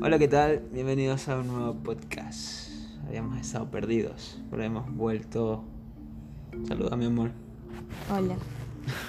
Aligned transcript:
Hola, 0.00 0.16
¿qué 0.16 0.28
tal? 0.28 0.62
Bienvenidos 0.72 1.28
a 1.28 1.38
un 1.38 1.48
nuevo 1.48 1.74
podcast. 1.74 2.70
Habíamos 3.08 3.36
estado 3.40 3.68
perdidos, 3.68 4.40
pero 4.48 4.62
hemos 4.62 4.88
vuelto. 4.94 5.64
Saluda, 6.68 6.96
mi 6.96 7.06
amor. 7.06 7.32
Hola. 8.08 8.36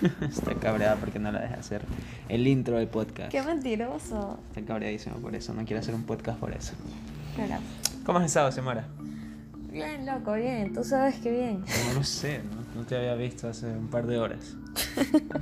Está 0.27 0.55
cabreada 0.55 0.95
porque 0.95 1.19
no 1.19 1.31
la 1.31 1.41
deja 1.41 1.55
hacer 1.55 1.83
el 2.27 2.47
intro 2.47 2.77
del 2.77 2.87
podcast. 2.87 3.31
Qué 3.31 3.43
mentiroso. 3.43 4.39
Está 4.47 4.65
cabreadísimo 4.65 5.17
por 5.17 5.35
eso, 5.35 5.53
no 5.53 5.63
quiere 5.63 5.79
hacer 5.79 5.93
un 5.93 6.03
podcast 6.03 6.39
por 6.39 6.53
eso. 6.53 6.73
Claro. 7.35 7.61
¿Cómo 8.03 8.17
has 8.17 8.25
estado, 8.25 8.51
Semara? 8.51 8.87
Bien, 9.71 10.07
loco, 10.07 10.33
bien. 10.33 10.73
Tú 10.73 10.83
sabes 10.83 11.19
que 11.19 11.29
bien. 11.29 11.63
No 11.87 11.99
lo 11.99 12.03
sé, 12.03 12.39
¿no? 12.39 12.81
No 12.81 12.87
te 12.87 12.97
había 12.97 13.13
visto 13.13 13.47
hace 13.47 13.67
un 13.67 13.89
par 13.89 14.07
de 14.07 14.17
horas. 14.17 14.55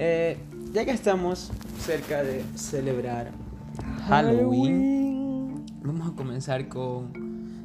Eh, 0.00 0.38
ya 0.72 0.84
que 0.84 0.92
estamos 0.92 1.50
cerca 1.84 2.22
de 2.22 2.44
celebrar 2.54 3.32
Halloween, 4.08 5.66
vamos 5.82 6.10
a 6.10 6.16
comenzar 6.16 6.68
con. 6.68 7.12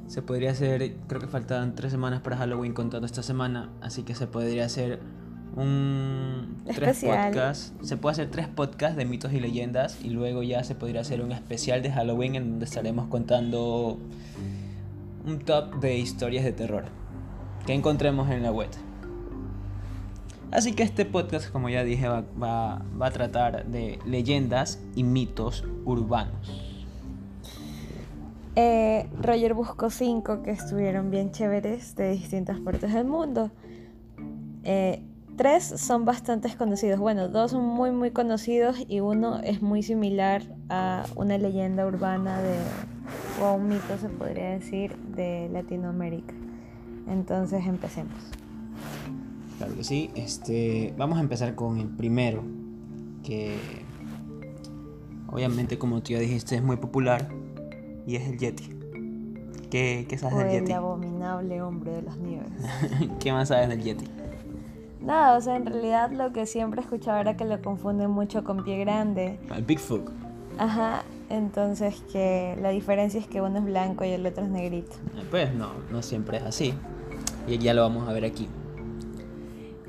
Se 0.08 0.22
podría 0.22 0.52
hacer. 0.52 0.98
Creo 1.08 1.22
que 1.22 1.28
faltan 1.28 1.74
tres 1.74 1.92
semanas 1.92 2.20
para 2.20 2.36
Halloween 2.36 2.74
contando 2.74 3.06
esta 3.06 3.24
semana. 3.24 3.70
Así 3.82 4.04
que 4.04 4.14
se 4.14 4.28
podría 4.28 4.66
hacer 4.66 5.00
un. 5.56 6.58
Tres 6.66 6.98
Especial. 6.98 7.32
podcasts. 7.32 7.74
Se 7.82 7.96
puede 7.96 8.12
hacer 8.12 8.30
tres 8.30 8.50
podcasts 8.50 8.98
de 8.98 9.06
mitos 9.06 9.32
y 9.32 9.40
leyendas. 9.40 10.04
Y 10.04 10.10
luego 10.10 10.44
ya 10.44 10.66
se 10.66 10.76
podría 10.76 11.00
hacer 11.00 11.22
un 11.22 11.32
especial 11.32 11.82
de 11.82 11.92
Halloween 11.92 12.36
en 12.36 12.50
donde 12.50 12.66
estaremos 12.66 13.08
contando 13.08 13.98
un 15.26 15.40
top 15.40 15.80
de 15.80 15.98
historias 15.98 16.44
de 16.44 16.52
terror 16.52 16.84
que 17.66 17.74
encontremos 17.74 18.30
en 18.30 18.44
la 18.44 18.52
web. 18.52 18.70
Así 20.54 20.74
que 20.74 20.84
este 20.84 21.04
podcast, 21.06 21.52
como 21.52 21.68
ya 21.68 21.84
dije, 21.84 22.08
va, 22.08 22.76
a 23.00 23.12
tratar 23.12 23.66
de 23.66 23.98
leyendas 24.06 24.80
y 24.94 25.04
mitos 25.04 25.64
urbanos. 25.84 26.86
Eh, 28.56 29.10
Roger 29.20 29.56
buscó 29.56 29.90
cinco 29.90 30.44
que 30.44 30.52
estuvieron 30.52 31.10
bien 31.10 31.32
chéveres 31.32 31.96
de 31.96 32.12
distintas 32.12 32.60
partes 32.60 32.94
del 32.94 33.06
mundo. 33.06 33.50
Eh, 34.64 35.02
tres 35.38 35.64
son 35.64 36.06
bastante 36.06 36.56
conocidos. 36.56 37.00
Bueno, 37.00 37.30
dos 37.30 37.50
son 37.50 37.66
muy 37.66 37.90
muy 37.90 38.12
conocidos 38.12 38.78
y 38.88 39.00
uno 39.00 39.40
es 39.40 39.64
muy 39.64 39.82
similar 39.82 40.44
a 40.70 41.06
una 41.16 41.40
leyenda 41.40 41.88
urbana 41.88 42.40
de 42.44 42.58
o 43.42 43.56
un 43.56 43.70
mito 43.70 43.98
se 44.00 44.08
podría 44.08 44.52
decir 44.52 44.96
de 45.16 45.50
Latinoamérica. 45.52 46.36
Entonces 47.08 47.66
empecemos. 47.66 48.43
Claro 49.58 49.76
que 49.76 49.84
sí. 49.84 50.12
Este, 50.16 50.94
vamos 50.98 51.18
a 51.18 51.22
empezar 51.22 51.56
con 51.56 51.80
el 51.80 51.88
primero, 51.88 52.44
que 53.24 53.56
obviamente, 55.28 55.78
como 55.78 56.02
tú 56.02 56.14
ya 56.14 56.20
dijiste, 56.20 56.56
es 56.56 56.64
muy 56.64 56.78
popular 56.78 57.28
y 58.06 58.16
es 58.16 58.28
el 58.28 58.38
Yeti. 58.38 58.70
¿Qué, 59.70 60.06
qué 60.08 60.16
O 60.16 60.20
sabes 60.20 60.38
del 60.38 60.48
el 60.48 60.60
Yeti? 60.62 60.72
abominable 60.74 61.62
hombre 61.62 61.92
de 61.94 62.02
las 62.04 62.18
nieves. 62.18 62.50
¿Qué 63.20 63.32
más 63.32 63.48
sabes 63.48 63.70
del 63.70 63.82
Yeti? 63.82 64.06
Nada, 65.02 65.38
o 65.38 65.42
sea, 65.42 65.56
en 65.58 65.66
realidad 65.66 66.12
lo 66.12 66.32
que 66.32 66.46
siempre 66.46 66.82
escuchaba 66.82 67.20
era 67.22 67.36
que 67.36 67.44
lo 67.46 67.62
confunden 67.62 68.10
mucho 68.12 68.44
con 68.44 68.64
pie 68.64 68.78
grande. 68.80 69.38
El 69.54 69.64
Bigfoot. 69.64 70.10
Ajá, 70.58 71.04
entonces 71.30 72.02
que 72.12 72.56
la 72.62 72.70
diferencia 72.70 73.20
es 73.20 73.28
que 73.28 73.42
uno 73.42 73.58
es 73.58 73.66
blanco 73.66 74.06
y 74.06 74.10
el 74.10 74.26
otro 74.26 74.46
es 74.46 74.50
negrito. 74.50 74.94
Pues 75.30 75.54
no, 75.54 75.72
no 75.92 76.02
siempre 76.04 76.38
es 76.38 76.44
así. 76.44 76.74
Y 77.48 77.58
ya 77.58 77.74
lo 77.74 77.82
vamos 77.82 78.08
a 78.08 78.14
ver 78.14 78.24
aquí. 78.24 78.48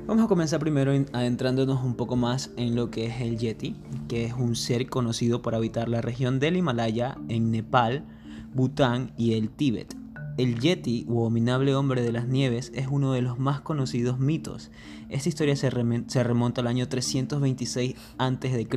Vamos 0.07 0.25
a 0.25 0.27
comenzar 0.27 0.59
primero 0.59 0.93
en- 0.93 1.07
adentrándonos 1.13 1.83
un 1.83 1.95
poco 1.95 2.15
más 2.15 2.51
en 2.57 2.75
lo 2.75 2.91
que 2.91 3.07
es 3.07 3.21
el 3.21 3.39
Yeti, 3.39 3.75
que 4.07 4.25
es 4.25 4.33
un 4.33 4.55
ser 4.55 4.87
conocido 4.87 5.41
por 5.41 5.55
habitar 5.55 5.89
la 5.89 6.01
región 6.01 6.39
del 6.39 6.57
Himalaya 6.57 7.17
en 7.27 7.49
Nepal, 7.49 8.05
Bután 8.53 9.13
y 9.17 9.33
el 9.33 9.49
Tíbet. 9.49 9.95
El 10.37 10.59
Yeti, 10.59 11.05
o 11.09 11.21
abominable 11.21 11.73
hombre 11.73 12.03
de 12.03 12.11
las 12.11 12.27
nieves, 12.27 12.71
es 12.75 12.87
uno 12.87 13.13
de 13.13 13.23
los 13.23 13.39
más 13.39 13.61
conocidos 13.61 14.19
mitos. 14.19 14.69
Esta 15.09 15.29
historia 15.29 15.55
se 15.55 15.69
remonta 15.71 16.61
al 16.61 16.67
año 16.67 16.87
326 16.87 17.95
a.C., 18.19 18.67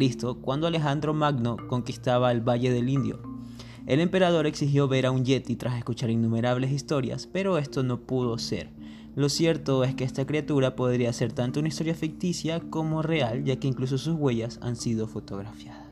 cuando 0.41 0.67
Alejandro 0.67 1.13
Magno 1.13 1.57
conquistaba 1.69 2.33
el 2.33 2.41
Valle 2.41 2.73
del 2.73 2.89
Indio. 2.89 3.21
El 3.87 4.01
emperador 4.01 4.47
exigió 4.47 4.87
ver 4.87 5.05
a 5.07 5.11
un 5.11 5.25
yeti 5.25 5.57
tras 5.57 5.77
escuchar 5.77 6.11
innumerables 6.11 6.71
historias, 6.71 7.27
pero 7.27 7.59
esto 7.59 7.83
no 7.83 8.01
pudo 8.01 8.39
ser. 8.39 8.71
Lo 9.19 9.29
cierto 9.29 9.83
es 9.83 9.97
que 9.97 10.05
esta 10.05 10.25
criatura 10.27 10.77
podría 10.77 11.13
ser 11.13 11.33
tanto 11.33 11.59
una 11.59 11.67
historia 11.71 11.93
ficticia 11.97 12.61
como 12.61 13.03
real, 13.03 13.43
ya 13.43 13.57
que 13.57 13.67
incluso 13.67 13.99
sus 13.99 14.15
huellas 14.15 14.61
han 14.63 14.77
sido 14.77 15.09
fotografiadas. 15.09 15.89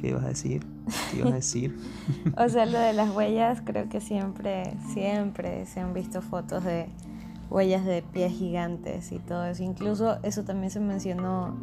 ¿Qué 0.00 0.08
ibas 0.08 0.24
a 0.24 0.28
decir? 0.28 0.66
¿Qué 1.12 1.18
ibas 1.18 1.32
a 1.32 1.36
decir? 1.36 1.76
O 2.36 2.48
sea, 2.48 2.66
lo 2.66 2.80
de 2.80 2.92
las 2.94 3.14
huellas, 3.14 3.62
creo 3.64 3.88
que 3.88 4.00
siempre, 4.00 4.76
siempre 4.92 5.66
se 5.66 5.78
han 5.78 5.94
visto 5.94 6.20
fotos 6.20 6.64
de 6.64 6.86
huellas 7.48 7.84
de 7.84 8.02
pies 8.02 8.32
gigantes 8.32 9.12
y 9.12 9.20
todo 9.20 9.44
eso. 9.44 9.62
Incluso 9.62 10.18
eso 10.24 10.42
también 10.42 10.72
se 10.72 10.80
mencionó 10.80 11.56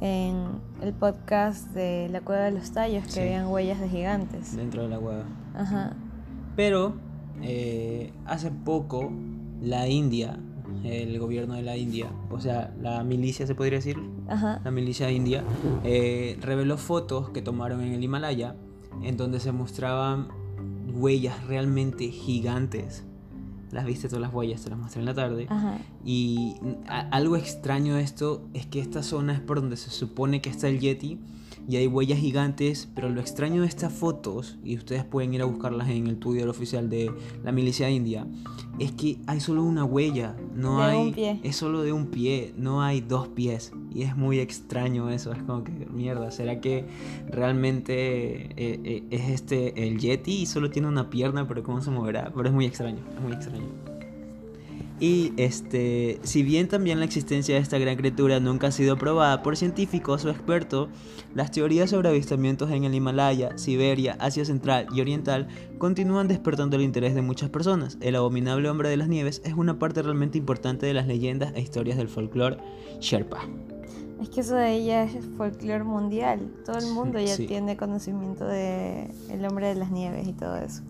en 0.00 0.36
el 0.80 0.92
podcast 0.92 1.66
de 1.72 2.08
La 2.12 2.20
Cueva 2.20 2.42
de 2.44 2.52
los 2.52 2.70
Tallos, 2.70 3.04
que 3.06 3.10
Sí. 3.10 3.20
habían 3.22 3.48
huellas 3.48 3.80
de 3.80 3.88
gigantes. 3.88 4.54
Dentro 4.54 4.82
de 4.84 4.88
la 4.88 5.00
hueva. 5.00 5.24
Ajá. 5.56 5.94
Pero 6.54 6.94
eh, 7.40 8.12
hace 8.26 8.50
poco 8.50 9.10
la 9.60 9.88
India, 9.88 10.38
el 10.84 11.18
gobierno 11.18 11.54
de 11.54 11.62
la 11.62 11.76
India, 11.76 12.10
o 12.30 12.40
sea, 12.40 12.74
la 12.80 13.04
milicia 13.04 13.46
se 13.46 13.54
podría 13.54 13.78
decir, 13.78 13.98
Ajá. 14.28 14.60
la 14.64 14.70
milicia 14.70 15.10
india, 15.10 15.44
eh, 15.84 16.36
reveló 16.40 16.76
fotos 16.76 17.30
que 17.30 17.42
tomaron 17.42 17.80
en 17.82 17.92
el 17.92 18.02
Himalaya 18.02 18.56
en 19.02 19.16
donde 19.16 19.40
se 19.40 19.52
mostraban 19.52 20.28
huellas 20.94 21.46
realmente 21.46 22.08
gigantes. 22.08 23.04
Las 23.70 23.86
viste 23.86 24.08
todas 24.08 24.20
las 24.20 24.34
huellas, 24.34 24.62
te 24.62 24.70
las 24.70 24.78
mostré 24.78 25.00
en 25.00 25.06
la 25.06 25.14
tarde. 25.14 25.46
Ajá. 25.48 25.78
Y 26.04 26.56
algo 26.86 27.36
extraño 27.36 27.94
de 27.94 28.02
esto 28.02 28.46
es 28.52 28.66
que 28.66 28.80
esta 28.80 29.02
zona 29.02 29.32
es 29.32 29.40
por 29.40 29.60
donde 29.60 29.76
se 29.76 29.90
supone 29.90 30.42
que 30.42 30.50
está 30.50 30.68
el 30.68 30.78
Yeti 30.78 31.18
y 31.68 31.76
hay 31.76 31.86
huellas 31.86 32.18
gigantes, 32.18 32.88
pero 32.94 33.08
lo 33.08 33.20
extraño 33.20 33.62
de 33.62 33.68
estas 33.68 33.92
fotos, 33.92 34.58
y 34.64 34.76
ustedes 34.76 35.04
pueden 35.04 35.34
ir 35.34 35.42
a 35.42 35.44
buscarlas 35.44 35.88
en 35.88 36.06
el 36.06 36.18
Twitter 36.18 36.48
oficial 36.48 36.90
de 36.90 37.12
la 37.44 37.52
milicia 37.52 37.88
india, 37.90 38.26
es 38.78 38.92
que 38.92 39.18
hay 39.26 39.40
solo 39.40 39.62
una 39.62 39.84
huella, 39.84 40.36
no 40.54 40.78
De 40.78 40.84
hay 40.84 40.98
un 40.98 41.12
pie. 41.12 41.40
es 41.42 41.56
solo 41.56 41.82
de 41.82 41.92
un 41.92 42.06
pie, 42.06 42.54
no 42.56 42.82
hay 42.82 43.00
dos 43.00 43.28
pies 43.28 43.72
y 43.94 44.02
es 44.02 44.16
muy 44.16 44.40
extraño 44.40 45.10
eso, 45.10 45.32
es 45.32 45.42
como 45.42 45.64
que 45.64 45.72
mierda, 45.90 46.30
¿será 46.30 46.60
que 46.60 46.86
realmente 47.28 48.46
eh, 48.56 48.80
eh, 48.84 49.04
es 49.10 49.28
este 49.28 49.86
el 49.86 49.98
Yeti 49.98 50.42
y 50.42 50.46
solo 50.46 50.70
tiene 50.70 50.88
una 50.88 51.10
pierna, 51.10 51.46
pero 51.46 51.62
cómo 51.62 51.80
se 51.80 51.90
moverá? 51.90 52.32
Pero 52.34 52.48
es 52.48 52.54
muy 52.54 52.66
extraño, 52.66 53.00
es 53.14 53.22
muy 53.22 53.32
extraño. 53.32 53.91
Y 55.02 55.32
este, 55.36 56.20
si 56.22 56.44
bien 56.44 56.68
también 56.68 57.00
la 57.00 57.04
existencia 57.04 57.56
de 57.56 57.60
esta 57.60 57.76
gran 57.76 57.96
criatura 57.96 58.38
nunca 58.38 58.68
ha 58.68 58.70
sido 58.70 58.96
probada 58.96 59.42
por 59.42 59.56
científicos 59.56 60.24
o 60.24 60.30
expertos, 60.30 60.90
las 61.34 61.50
teorías 61.50 61.90
sobre 61.90 62.08
avistamientos 62.08 62.70
en 62.70 62.84
el 62.84 62.94
Himalaya, 62.94 63.58
Siberia, 63.58 64.16
Asia 64.20 64.44
Central 64.44 64.86
y 64.94 65.00
Oriental 65.00 65.48
continúan 65.78 66.28
despertando 66.28 66.76
el 66.76 66.82
interés 66.82 67.16
de 67.16 67.22
muchas 67.22 67.50
personas. 67.50 67.98
El 68.00 68.14
abominable 68.14 68.70
hombre 68.70 68.90
de 68.90 68.96
las 68.96 69.08
nieves 69.08 69.42
es 69.44 69.54
una 69.54 69.76
parte 69.76 70.02
realmente 70.02 70.38
importante 70.38 70.86
de 70.86 70.94
las 70.94 71.08
leyendas 71.08 71.52
e 71.56 71.60
historias 71.60 71.98
del 71.98 72.06
folclore 72.06 72.58
Sherpa. 73.00 73.40
Es 74.20 74.28
que 74.28 74.42
eso 74.42 74.54
de 74.54 74.72
ella 74.72 75.02
es 75.02 75.16
folclore 75.36 75.82
mundial. 75.82 76.48
Todo 76.64 76.78
el 76.78 76.86
mundo 76.94 77.18
ya 77.18 77.34
Sí. 77.34 77.48
tiene 77.48 77.76
conocimiento 77.76 78.46
de 78.46 79.10
el 79.30 79.44
hombre 79.46 79.66
de 79.66 79.74
las 79.74 79.90
nieves 79.90 80.28
y 80.28 80.32
todo 80.32 80.58
eso. 80.58 80.84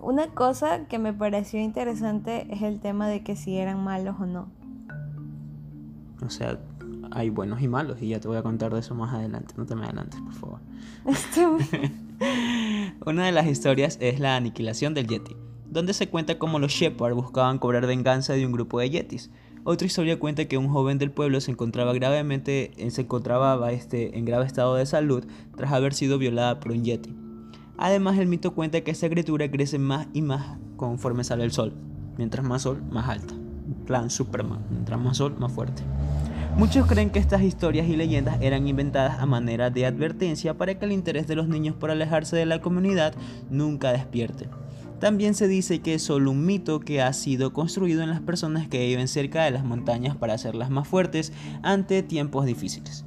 Una 0.00 0.28
cosa 0.28 0.86
que 0.86 0.98
me 0.98 1.12
pareció 1.12 1.60
interesante 1.60 2.46
es 2.50 2.62
el 2.62 2.80
tema 2.80 3.08
de 3.08 3.22
que 3.22 3.36
si 3.36 3.56
eran 3.56 3.82
malos 3.82 4.16
o 4.20 4.26
no. 4.26 4.48
O 6.24 6.30
sea, 6.30 6.58
hay 7.10 7.30
buenos 7.30 7.60
y 7.62 7.68
malos 7.68 8.00
y 8.00 8.08
ya 8.08 8.20
te 8.20 8.28
voy 8.28 8.36
a 8.36 8.42
contar 8.42 8.72
de 8.72 8.80
eso 8.80 8.94
más 8.94 9.12
adelante. 9.12 9.54
No 9.56 9.66
te 9.66 9.74
me 9.74 9.84
adelantes, 9.84 10.20
por 10.20 10.34
favor. 10.34 10.60
Una 13.06 13.26
de 13.26 13.32
las 13.32 13.46
historias 13.46 13.98
es 14.00 14.20
la 14.20 14.36
aniquilación 14.36 14.94
del 14.94 15.08
Yeti, 15.08 15.36
donde 15.66 15.94
se 15.94 16.08
cuenta 16.08 16.38
cómo 16.38 16.58
los 16.58 16.72
Shepard 16.72 17.14
buscaban 17.14 17.58
cobrar 17.58 17.86
venganza 17.86 18.34
de 18.34 18.46
un 18.46 18.52
grupo 18.52 18.78
de 18.78 18.90
Yetis. 18.90 19.30
Otra 19.64 19.86
historia 19.86 20.18
cuenta 20.18 20.46
que 20.46 20.58
un 20.58 20.68
joven 20.68 20.98
del 20.98 21.10
pueblo 21.10 21.40
se 21.40 21.50
encontraba 21.50 21.92
gravemente 21.92 22.70
eh, 22.76 22.90
se 22.90 23.02
encontraba 23.02 23.70
este, 23.72 24.16
en 24.16 24.24
grave 24.24 24.46
estado 24.46 24.76
de 24.76 24.86
salud 24.86 25.24
tras 25.56 25.72
haber 25.72 25.92
sido 25.92 26.18
violada 26.18 26.60
por 26.60 26.72
un 26.72 26.84
Yeti. 26.84 27.14
Además, 27.78 28.18
el 28.18 28.26
mito 28.26 28.54
cuenta 28.54 28.80
que 28.80 28.90
esta 28.90 29.08
criatura 29.08 29.50
crece 29.50 29.78
más 29.78 30.08
y 30.12 30.20
más 30.20 30.58
conforme 30.76 31.24
sale 31.24 31.44
el 31.44 31.52
sol. 31.52 31.72
Mientras 32.16 32.44
más 32.44 32.62
sol, 32.62 32.82
más 32.90 33.08
alta. 33.08 33.34
Plan 33.86 34.10
Superman. 34.10 34.66
Mientras 34.70 35.00
más 35.00 35.16
sol, 35.16 35.36
más 35.38 35.52
fuerte. 35.52 35.82
Muchos 36.56 36.88
creen 36.88 37.10
que 37.10 37.20
estas 37.20 37.42
historias 37.42 37.88
y 37.88 37.94
leyendas 37.94 38.38
eran 38.40 38.66
inventadas 38.66 39.20
a 39.20 39.26
manera 39.26 39.70
de 39.70 39.86
advertencia 39.86 40.58
para 40.58 40.76
que 40.76 40.86
el 40.86 40.92
interés 40.92 41.28
de 41.28 41.36
los 41.36 41.46
niños 41.46 41.76
por 41.76 41.92
alejarse 41.92 42.36
de 42.36 42.46
la 42.46 42.60
comunidad 42.60 43.14
nunca 43.48 43.92
despierte. 43.92 44.48
También 44.98 45.34
se 45.34 45.46
dice 45.46 45.78
que 45.78 45.94
es 45.94 46.02
solo 46.02 46.32
un 46.32 46.44
mito 46.44 46.80
que 46.80 47.00
ha 47.00 47.12
sido 47.12 47.52
construido 47.52 48.02
en 48.02 48.10
las 48.10 48.20
personas 48.20 48.66
que 48.66 48.84
viven 48.84 49.06
cerca 49.06 49.44
de 49.44 49.52
las 49.52 49.64
montañas 49.64 50.16
para 50.16 50.34
hacerlas 50.34 50.70
más 50.70 50.88
fuertes 50.88 51.32
ante 51.62 52.02
tiempos 52.02 52.44
difíciles. 52.44 53.04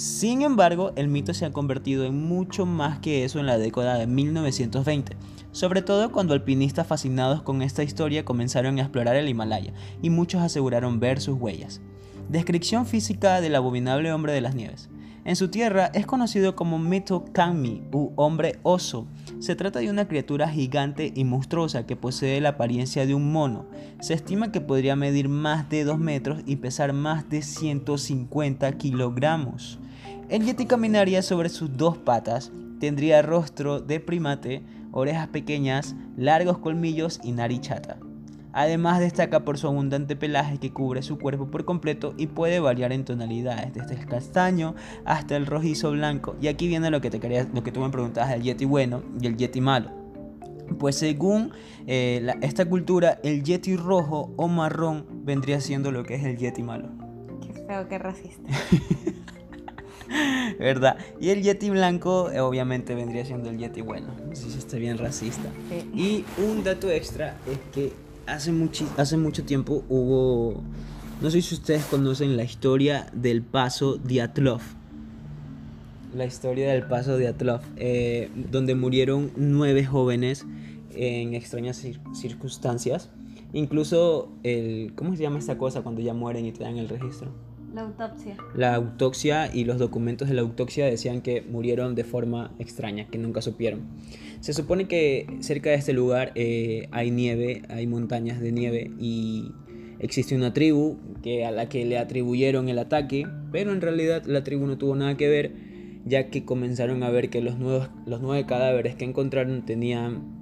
Sin 0.00 0.40
embargo, 0.40 0.92
el 0.96 1.08
mito 1.08 1.34
se 1.34 1.44
ha 1.44 1.52
convertido 1.52 2.06
en 2.06 2.16
mucho 2.16 2.64
más 2.64 3.00
que 3.00 3.22
eso 3.22 3.38
en 3.38 3.44
la 3.44 3.58
década 3.58 3.98
de 3.98 4.06
1920, 4.06 5.14
sobre 5.52 5.82
todo 5.82 6.10
cuando 6.10 6.32
alpinistas 6.32 6.86
fascinados 6.86 7.42
con 7.42 7.60
esta 7.60 7.82
historia 7.82 8.24
comenzaron 8.24 8.78
a 8.78 8.80
explorar 8.80 9.16
el 9.16 9.28
Himalaya 9.28 9.74
y 10.00 10.08
muchos 10.08 10.40
aseguraron 10.40 11.00
ver 11.00 11.20
sus 11.20 11.38
huellas. 11.38 11.82
Descripción 12.30 12.86
física 12.86 13.42
del 13.42 13.54
abominable 13.54 14.10
hombre 14.10 14.32
de 14.32 14.40
las 14.40 14.54
nieves. 14.54 14.88
En 15.30 15.36
su 15.36 15.46
tierra 15.46 15.92
es 15.94 16.06
conocido 16.06 16.56
como 16.56 16.80
Mito 16.80 17.24
Kanmi 17.32 17.84
u 17.92 18.10
hombre 18.16 18.58
oso. 18.64 19.06
Se 19.38 19.54
trata 19.54 19.78
de 19.78 19.88
una 19.88 20.08
criatura 20.08 20.48
gigante 20.48 21.12
y 21.14 21.22
monstruosa 21.22 21.86
que 21.86 21.94
posee 21.94 22.40
la 22.40 22.48
apariencia 22.48 23.06
de 23.06 23.14
un 23.14 23.30
mono. 23.30 23.66
Se 24.00 24.12
estima 24.12 24.50
que 24.50 24.60
podría 24.60 24.96
medir 24.96 25.28
más 25.28 25.68
de 25.68 25.84
2 25.84 26.00
metros 26.00 26.42
y 26.46 26.56
pesar 26.56 26.92
más 26.94 27.28
de 27.28 27.42
150 27.42 28.72
kilogramos. 28.72 29.78
El 30.28 30.44
yeti 30.44 30.66
caminaría 30.66 31.22
sobre 31.22 31.48
sus 31.48 31.76
dos 31.76 31.96
patas, 31.96 32.50
tendría 32.80 33.22
rostro 33.22 33.78
de 33.78 34.00
primate, 34.00 34.64
orejas 34.90 35.28
pequeñas, 35.28 35.94
largos 36.16 36.58
colmillos 36.58 37.20
y 37.22 37.30
nariz 37.30 37.60
chata. 37.60 38.00
Además 38.52 39.00
destaca 39.00 39.44
por 39.44 39.58
su 39.58 39.68
abundante 39.68 40.16
pelaje 40.16 40.58
que 40.58 40.72
cubre 40.72 41.02
su 41.02 41.18
cuerpo 41.18 41.46
por 41.50 41.64
completo 41.64 42.14
y 42.16 42.26
puede 42.26 42.60
variar 42.60 42.92
en 42.92 43.04
tonalidades, 43.04 43.72
desde 43.74 43.94
el 43.94 44.06
castaño 44.06 44.74
hasta 45.04 45.36
el 45.36 45.46
rojizo 45.46 45.92
blanco. 45.92 46.36
Y 46.40 46.48
aquí 46.48 46.68
viene 46.68 46.90
lo 46.90 47.00
que, 47.00 47.10
te 47.10 47.20
quería, 47.20 47.46
lo 47.52 47.62
que 47.62 47.72
tú 47.72 47.80
me 47.80 47.90
preguntabas 47.90 48.30
del 48.30 48.42
yeti 48.42 48.64
bueno 48.64 49.02
y 49.20 49.26
el 49.26 49.36
yeti 49.36 49.60
malo. 49.60 49.90
Pues 50.78 50.96
según 50.96 51.52
eh, 51.86 52.34
esta 52.42 52.64
cultura, 52.64 53.18
el 53.22 53.42
yeti 53.42 53.76
rojo 53.76 54.32
o 54.36 54.48
marrón 54.48 55.06
vendría 55.24 55.60
siendo 55.60 55.90
lo 55.90 56.04
que 56.04 56.14
es 56.14 56.24
el 56.24 56.36
yeti 56.36 56.62
malo. 56.62 56.88
Qué 57.40 57.52
feo, 57.52 57.88
qué 57.88 57.98
racista. 57.98 58.50
¿Verdad? 60.58 60.96
Y 61.20 61.30
el 61.30 61.42
Yeti 61.42 61.70
blanco 61.70 62.30
eh, 62.30 62.40
obviamente 62.40 62.94
vendría 62.94 63.24
siendo 63.24 63.50
el 63.50 63.58
Yeti 63.58 63.80
bueno. 63.80 64.08
Si 64.32 64.50
se 64.50 64.58
está 64.58 64.76
bien 64.76 64.98
racista. 64.98 65.48
Y 65.94 66.24
un 66.38 66.64
dato 66.64 66.90
extra 66.90 67.36
es 67.46 67.58
que 67.72 67.92
hace, 68.26 68.52
hace 68.96 69.16
mucho 69.16 69.44
tiempo 69.44 69.84
hubo... 69.88 70.62
No 71.20 71.30
sé 71.30 71.42
si 71.42 71.54
ustedes 71.54 71.84
conocen 71.84 72.36
la 72.36 72.44
historia 72.44 73.06
del 73.12 73.42
paso 73.42 73.96
Diatlov. 73.96 74.62
La 76.14 76.24
historia 76.24 76.72
del 76.72 76.84
paso 76.84 77.18
Diatlov, 77.18 77.60
eh, 77.76 78.30
donde 78.50 78.74
murieron 78.74 79.30
nueve 79.36 79.84
jóvenes 79.84 80.46
en 80.94 81.34
extrañas 81.34 81.84
circunstancias. 82.14 83.10
Incluso 83.52 84.30
el... 84.42 84.92
¿Cómo 84.94 85.14
se 85.14 85.22
llama 85.22 85.38
esta 85.38 85.58
cosa 85.58 85.82
cuando 85.82 86.00
ya 86.00 86.14
mueren 86.14 86.46
y 86.46 86.52
te 86.52 86.64
dan 86.64 86.78
el 86.78 86.88
registro? 86.88 87.49
La 87.74 87.82
autopsia. 87.82 88.36
La 88.54 88.74
autopsia 88.74 89.54
y 89.54 89.64
los 89.64 89.78
documentos 89.78 90.28
de 90.28 90.34
la 90.34 90.42
autopsia 90.42 90.86
decían 90.86 91.20
que 91.20 91.42
murieron 91.42 91.94
de 91.94 92.04
forma 92.04 92.52
extraña, 92.58 93.06
que 93.06 93.18
nunca 93.18 93.42
supieron. 93.42 93.82
Se 94.40 94.52
supone 94.52 94.88
que 94.88 95.26
cerca 95.40 95.70
de 95.70 95.76
este 95.76 95.92
lugar 95.92 96.32
eh, 96.34 96.88
hay 96.90 97.10
nieve, 97.10 97.62
hay 97.68 97.86
montañas 97.86 98.40
de 98.40 98.52
nieve 98.52 98.90
y 98.98 99.52
existe 100.00 100.34
una 100.34 100.52
tribu 100.52 100.96
que 101.22 101.44
a 101.44 101.50
la 101.50 101.68
que 101.68 101.84
le 101.84 101.98
atribuyeron 101.98 102.68
el 102.68 102.78
ataque, 102.78 103.26
pero 103.52 103.72
en 103.72 103.80
realidad 103.80 104.24
la 104.26 104.42
tribu 104.42 104.66
no 104.66 104.78
tuvo 104.78 104.96
nada 104.96 105.16
que 105.16 105.28
ver, 105.28 105.52
ya 106.06 106.30
que 106.30 106.44
comenzaron 106.44 107.02
a 107.02 107.10
ver 107.10 107.30
que 107.30 107.40
los, 107.42 107.58
nuevos, 107.58 107.90
los 108.06 108.20
nueve 108.20 108.46
cadáveres 108.46 108.96
que 108.96 109.04
encontraron 109.04 109.64
tenían 109.64 110.39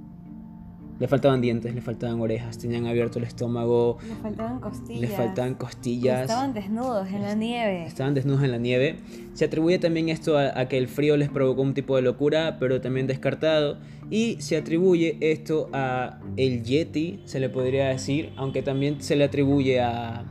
le 0.99 1.06
faltaban 1.06 1.41
dientes, 1.41 1.73
le 1.75 1.81
faltaban 1.81 2.21
orejas, 2.21 2.59
tenían 2.59 2.87
abierto 2.87 3.19
el 3.19 3.25
estómago. 3.25 3.99
Le 4.03 4.15
faltaban 4.17 4.59
costillas. 4.59 5.00
Le 5.00 5.09
faltaban 5.09 5.55
costillas. 5.55 6.21
Estaban 6.23 6.55
desnudos 6.55 7.06
en 7.09 7.23
la 7.23 7.35
nieve. 7.35 7.87
Estaban 7.87 8.15
desnudos 8.15 8.43
en 8.43 8.50
la 8.50 8.59
nieve. 8.59 8.97
Se 9.35 9.45
atribuye 9.45 9.79
también 9.79 10.09
esto 10.09 10.37
a, 10.37 10.67
que 10.67 10.77
el 10.77 10.89
frío 10.89 11.17
les 11.17 11.29
provocó 11.29 11.62
un 11.62 11.75
tipo 11.75 11.95
de 11.95 12.03
locura, 12.03 12.56
pero 12.59 12.81
también 12.81 13.06
descartado. 13.06 13.79
Y 14.11 14.41
se 14.41 14.56
atribuye 14.56 15.19
esto 15.21 15.69
a 15.73 16.19
el 16.37 16.65
Yeti, 16.65 17.21
se 17.27 17.39
le 17.39 17.49
podría 17.49 17.89
decir, 17.89 18.33
aunque 18.37 18.62
también 18.62 19.00
se 19.00 19.15
le 19.15 19.25
atribuye 19.25 19.81
a, 19.81 20.25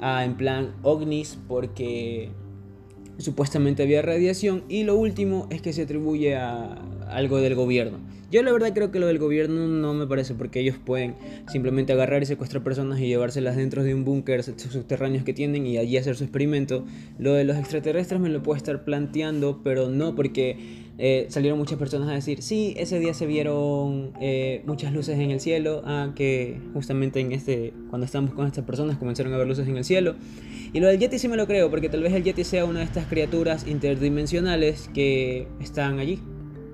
a 0.00 0.24
en 0.24 0.34
plan 0.36 0.72
ovnis, 0.82 1.38
porque 1.46 2.30
supuestamente 3.20 3.82
había 3.82 4.02
radiación. 4.02 4.64
Y 4.68 4.84
lo 4.84 4.96
último 4.96 5.46
es 5.50 5.62
que 5.62 5.72
se 5.72 5.82
atribuye 5.82 6.36
a 6.36 6.78
algo 7.08 7.38
del 7.38 7.54
gobierno. 7.54 7.98
Yo 8.30 8.44
la 8.44 8.52
verdad 8.52 8.72
creo 8.72 8.92
que 8.92 9.00
lo 9.00 9.08
del 9.08 9.18
gobierno 9.18 9.66
no 9.66 9.92
me 9.92 10.06
parece 10.06 10.34
porque 10.34 10.60
ellos 10.60 10.76
pueden 10.78 11.16
simplemente 11.48 11.92
agarrar 11.92 12.22
y 12.22 12.26
secuestrar 12.26 12.62
personas 12.62 13.00
y 13.00 13.08
llevárselas 13.08 13.56
dentro 13.56 13.82
de 13.82 13.92
un 13.92 14.04
búnker 14.04 14.44
subterráneo 14.44 15.24
que 15.24 15.32
tienen 15.32 15.66
y 15.66 15.78
allí 15.78 15.96
hacer 15.96 16.14
su 16.14 16.22
experimento. 16.22 16.84
Lo 17.18 17.34
de 17.34 17.42
los 17.42 17.56
extraterrestres 17.56 18.20
me 18.20 18.28
lo 18.28 18.40
puedo 18.40 18.56
estar 18.56 18.84
planteando, 18.84 19.60
pero 19.64 19.88
no 19.88 20.14
porque 20.14 20.56
eh, 21.02 21.24
salieron 21.30 21.58
muchas 21.58 21.78
personas 21.78 22.10
a 22.10 22.12
decir, 22.12 22.42
sí, 22.42 22.74
ese 22.76 22.98
día 22.98 23.14
se 23.14 23.24
vieron 23.24 24.12
eh, 24.20 24.62
muchas 24.66 24.92
luces 24.92 25.18
en 25.18 25.30
el 25.30 25.40
cielo, 25.40 25.80
ah, 25.86 26.12
que 26.14 26.60
justamente 26.74 27.20
en 27.20 27.32
este, 27.32 27.72
cuando 27.88 28.04
estábamos 28.04 28.34
con 28.34 28.46
estas 28.46 28.66
personas 28.66 28.98
comenzaron 28.98 29.32
a 29.32 29.38
ver 29.38 29.46
luces 29.46 29.66
en 29.66 29.78
el 29.78 29.84
cielo. 29.84 30.14
Y 30.74 30.80
lo 30.80 30.88
del 30.88 30.98
Yeti 30.98 31.18
sí 31.18 31.26
me 31.26 31.38
lo 31.38 31.46
creo, 31.46 31.70
porque 31.70 31.88
tal 31.88 32.02
vez 32.02 32.12
el 32.12 32.22
Yeti 32.22 32.44
sea 32.44 32.66
una 32.66 32.80
de 32.80 32.84
estas 32.84 33.06
criaturas 33.06 33.66
interdimensionales 33.66 34.90
que 34.92 35.48
están 35.58 36.00
allí 36.00 36.20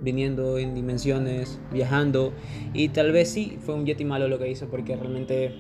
viniendo 0.02 0.58
en 0.58 0.74
dimensiones, 0.74 1.60
viajando. 1.72 2.32
Y 2.74 2.88
tal 2.88 3.12
vez 3.12 3.30
sí 3.30 3.58
fue 3.60 3.76
un 3.76 3.86
Yeti 3.86 4.04
malo 4.04 4.26
lo 4.26 4.40
que 4.40 4.50
hizo 4.50 4.66
porque 4.66 4.96
realmente, 4.96 5.54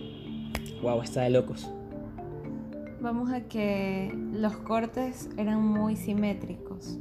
wow, 0.82 1.02
está 1.02 1.22
de 1.22 1.30
locos. 1.30 1.70
Vamos 3.00 3.30
a 3.30 3.42
que 3.42 4.12
los 4.32 4.56
cortes 4.56 5.28
eran 5.36 5.64
muy 5.64 5.94
simétricos. 5.94 6.98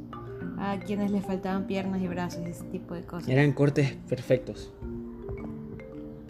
A 0.58 0.78
quienes 0.78 1.10
les 1.10 1.24
faltaban 1.24 1.66
piernas 1.66 2.00
y 2.02 2.08
brazos 2.08 2.42
y 2.46 2.50
ese 2.50 2.64
tipo 2.64 2.94
de 2.94 3.02
cosas. 3.02 3.28
Eran 3.28 3.52
cortes 3.52 3.96
perfectos. 4.08 4.72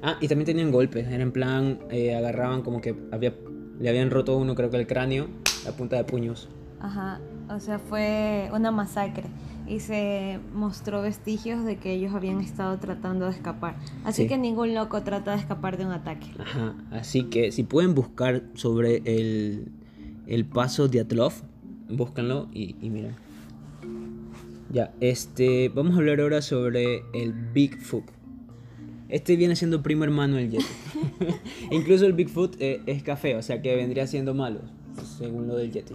Ah, 0.02 0.16
y 0.20 0.28
también 0.28 0.46
tenían 0.46 0.70
golpes. 0.70 1.06
Era 1.08 1.22
en 1.22 1.32
plan, 1.32 1.78
eh, 1.90 2.14
agarraban 2.14 2.62
como 2.62 2.80
que 2.80 2.94
había, 3.12 3.34
le 3.78 3.88
habían 3.88 4.10
roto 4.10 4.36
uno, 4.36 4.54
creo 4.54 4.70
que 4.70 4.76
el 4.76 4.86
cráneo, 4.86 5.28
a 5.68 5.72
punta 5.72 5.96
de 5.96 6.04
puños. 6.04 6.48
Ajá, 6.80 7.20
o 7.48 7.58
sea, 7.60 7.78
fue 7.78 8.48
una 8.52 8.70
masacre 8.70 9.24
y 9.66 9.80
se 9.80 10.38
mostró 10.54 11.02
vestigios 11.02 11.64
de 11.64 11.76
que 11.76 11.92
ellos 11.92 12.14
habían 12.14 12.40
estado 12.40 12.78
tratando 12.78 13.24
de 13.24 13.32
escapar. 13.32 13.76
Así 14.04 14.28
que 14.28 14.38
ningún 14.38 14.74
loco 14.74 15.02
trata 15.02 15.32
de 15.32 15.38
escapar 15.38 15.76
de 15.76 15.86
un 15.86 15.92
ataque. 15.92 16.28
Ajá, 16.38 16.74
así 16.92 17.24
que 17.24 17.50
si 17.50 17.64
pueden 17.64 17.94
buscar 17.94 18.44
sobre 18.54 19.02
el, 19.04 19.72
el 20.26 20.44
paso 20.44 20.88
de 20.88 21.00
Atlov, 21.00 21.32
búscanlo 21.88 22.48
y, 22.52 22.76
y 22.80 22.90
miren. 22.90 23.25
Ya, 24.70 24.92
este, 25.00 25.68
vamos 25.68 25.94
a 25.94 25.98
hablar 25.98 26.20
ahora 26.20 26.42
sobre 26.42 27.04
el 27.12 27.32
Bigfoot. 27.32 28.04
Este 29.08 29.36
viene 29.36 29.54
siendo 29.54 29.82
primo 29.82 30.02
hermano 30.02 30.36
del 30.36 30.50
Yeti. 30.50 30.64
Incluso 31.70 32.06
el 32.06 32.12
Bigfoot 32.12 32.56
eh, 32.60 32.82
es 32.86 33.02
café, 33.04 33.36
o 33.36 33.42
sea 33.42 33.62
que 33.62 33.76
vendría 33.76 34.06
siendo 34.08 34.34
malo, 34.34 34.60
según 35.18 35.46
lo 35.46 35.56
del 35.56 35.70
Yeti. 35.70 35.94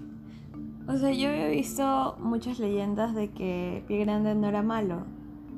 O 0.88 0.98
sea, 0.98 1.12
yo 1.12 1.30
he 1.30 1.52
visto 1.52 2.18
muchas 2.20 2.60
leyendas 2.60 3.14
de 3.14 3.30
que 3.30 3.84
Pie 3.88 4.00
Grande 4.00 4.36
no 4.36 4.48
era 4.48 4.62
malo, 4.62 5.06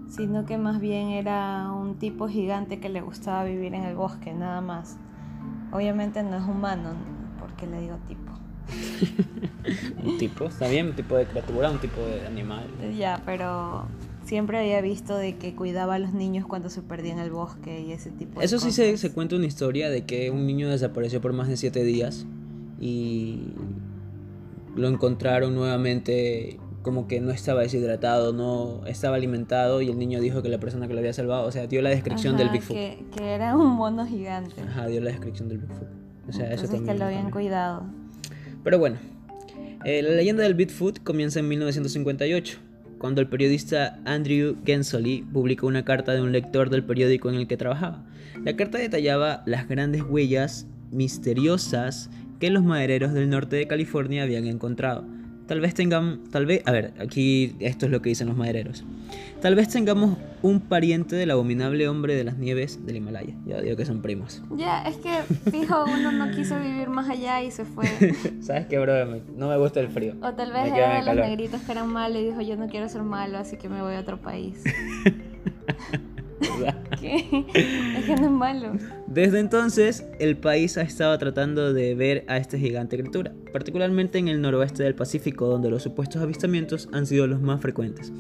sino 0.10 0.46
que 0.46 0.58
más 0.58 0.79
bien 0.79 1.10
era 1.10 1.72
un 1.72 1.96
tipo 1.96 2.27
gigante 2.27 2.79
que 2.79 2.89
le 2.89 3.01
gustaba 3.01 3.43
vivir 3.43 3.74
en 3.74 3.84
el 3.84 3.96
bosque, 3.96 4.34
nada 4.34 4.62
más. 4.62 4.98
Obviamente 5.72 6.24
no 6.24 6.38
es 6.38 6.43
humano, 6.43 6.93
porque 7.39 7.67
le 7.67 7.82
digo 7.82 7.98
tipo. 8.08 8.23
un 10.03 10.17
tipo, 10.17 10.46
está 10.46 10.67
bien, 10.67 10.88
un 10.88 10.96
tipo 10.96 11.15
de 11.15 11.25
criatura, 11.25 11.70
un 11.70 11.79
tipo 11.79 12.01
de 12.01 12.25
animal. 12.25 12.65
Ya, 12.98 13.22
pero 13.25 13.86
siempre 14.25 14.60
había 14.60 14.82
visto 14.82 15.17
de 15.17 15.36
que 15.36 15.55
cuidaba 15.55 15.96
a 15.96 16.00
los 16.00 16.13
niños 16.13 16.46
cuando 16.46 16.70
se 16.70 16.82
perdían 16.82 17.20
en 17.20 17.25
el 17.25 17.32
bosque 17.32 17.82
y 17.82 17.91
ese 17.91 18.10
tipo 18.10 18.39
de 18.39 18.46
Eso 18.46 18.60
sí 18.60 18.72
se, 18.72 18.98
se 18.98 19.12
cuenta 19.12 19.36
una 19.36 19.46
historia 19.46 19.89
de 19.89 20.05
que 20.05 20.32
un 20.32 20.48
niño 20.48 20.70
desapareció 20.70 21.22
por 21.22 21.34
más 21.34 21.48
de 21.48 21.58
siete 21.58 21.84
días 21.84 22.25
y 22.79 23.53
lo 24.75 24.88
encontraron 24.88 25.53
nuevamente 25.53 26.60
como 26.82 27.08
que 27.08 27.22
no 27.22 27.32
estaba 27.32 27.62
deshidratado, 27.62 28.34
no 28.34 28.86
estaba 28.86 29.15
alimentado 29.15 29.82
y 29.82 29.89
el 29.89 29.98
niño 29.98 30.20
dijo 30.20 30.41
que 30.41 30.50
la 30.50 30.60
persona 30.60 30.88
que 30.88 30.93
lo 30.93 31.00
había 31.00 31.13
salvado, 31.13 31.48
o 31.48 31.51
sea, 31.51 31.65
dio 31.65 31.82
la 31.82 31.89
descripción 31.89 32.36
del 32.36 32.50
Bigfoot. 32.50 32.75
Que, 32.75 33.05
que, 33.15 33.34
era 33.34 33.55
un 33.55 33.75
mono 33.75 34.05
gigante. 34.05 34.62
Ajá, 34.62 34.88
dio 34.88 35.00
la 35.00 35.12
descripción 35.12 35.48
del 35.48 35.60
Bigfoot. 35.60 35.88
O 36.27 36.34
sea, 36.34 36.51
eso 36.51 36.65
también. 36.65 36.86
que 36.86 36.93
lo 36.96 37.05
habían 37.05 37.32
cuidado. 37.32 37.86
Pero 38.63 38.79
bueno, 38.79 38.98
eh, 39.86 40.01
la 40.01 40.12
leyenda 40.12 40.43
del 40.43 40.53
Bigfoot 40.53 41.03
comienza 41.03 41.39
en 41.39 41.50
1958, 41.50 42.60
cuando 42.98 43.20
el 43.20 43.27
periodista 43.27 44.00
Andrew 44.05 44.55
Gensoli 44.65 45.25
publicó 45.34 45.67
una 45.67 45.84
carta 45.84 46.13
de 46.13 46.22
un 46.22 46.32
lector 46.32 46.70
del 46.70 46.84
periódico 46.84 47.29
en 47.29 47.36
el 47.36 47.48
que 47.48 47.58
trabajaba. 47.58 48.05
La 48.46 48.55
carta 48.55 48.77
detallaba 48.77 49.43
las 49.46 49.67
grandes 49.67 50.03
huellas 50.03 50.67
misteriosas 50.91 52.10
que 52.39 52.50
los 52.50 52.63
madereros 52.63 53.13
del 53.13 53.29
norte 53.29 53.58
de 53.58 53.67
California 53.67 54.24
habían 54.24 54.48
encontrado. 54.48 55.05
Tal 55.53 55.62
vez 55.62 55.75
tengamos, 55.75 56.17
tal 56.31 56.48
vez, 56.48 56.63
a 56.65 56.72
ver, 56.72 56.95
aquí 57.00 57.55
esto 57.60 57.86
es 57.86 57.91
lo 57.91 58.01
que 58.01 58.10
dicen 58.10 58.27
los 58.27 58.36
madereros. 58.36 58.83
Tal 59.39 59.53
vez 59.53 59.69
tengamos 59.69 60.17
un 60.41 60.62
pariente 60.62 61.15
del 61.15 61.29
abominable 61.29 61.88
hombre 61.88 62.15
de 62.15 62.24
las 62.24 62.39
nieves 62.39 62.83
del 62.88 62.95
Himalaya. 62.95 63.36
Ya 63.45 63.62
digo 63.62 63.77
que 63.77 63.86
son 63.86 64.01
primos. 64.01 64.41
Ya, 64.57 64.81
es 64.81 64.95
que 64.95 65.12
fijo, 65.51 65.86
uno 65.86 66.12
no 66.12 66.31
quiso 66.31 66.60
vivir 66.60 66.89
más 66.89 67.07
allá 67.07 67.43
y 67.43 67.51
se 67.51 67.65
fue. 67.65 67.86
¿Sabes 68.41 68.65
qué, 68.65 68.79
bro? 68.79 69.22
No 69.38 69.48
me 69.48 69.57
gusta 69.60 69.79
el 69.79 69.89
frío. 69.89 70.15
O 70.24 70.33
tal 70.33 70.51
vez 70.51 70.74
eran 70.74 71.05
los 71.05 71.15
negritos 71.17 71.62
que 71.62 71.72
eran 71.72 71.88
malos 71.88 72.19
y 72.19 72.25
dijo, 72.25 72.41
yo 72.41 72.55
no 72.55 72.67
quiero 72.67 72.89
ser 72.89 73.03
malo, 73.03 73.38
así 73.38 73.57
que 73.57 73.69
me 73.69 73.83
voy 73.83 73.93
a 73.93 74.00
otro 74.00 74.19
país. 74.19 74.63
¿Qué? 77.00 77.46
Es 77.98 78.06
que 78.06 78.16
no 78.16 78.25
es 78.25 78.32
malo. 78.32 78.74
Desde 79.08 79.40
entonces, 79.40 80.06
el 80.20 80.38
país 80.38 80.78
ha 80.78 80.82
estado 80.82 81.18
tratando 81.18 81.74
de 81.74 81.96
ver 81.96 82.25
a 82.28 82.38
esta 82.38 82.58
gigante 82.58 82.98
criatura, 82.98 83.34
particularmente 83.52 84.18
en 84.18 84.28
el 84.28 84.42
noroeste 84.42 84.84
del 84.84 84.96
Pacífico, 84.96 85.48
donde 85.48 85.70
los 85.70 85.84
supuestos 85.84 86.22
avistamientos 86.22 86.90
han 86.92 87.06
sido 87.06 87.28
los 87.28 87.42
más 87.42 87.62
frecuentes. 87.62 88.12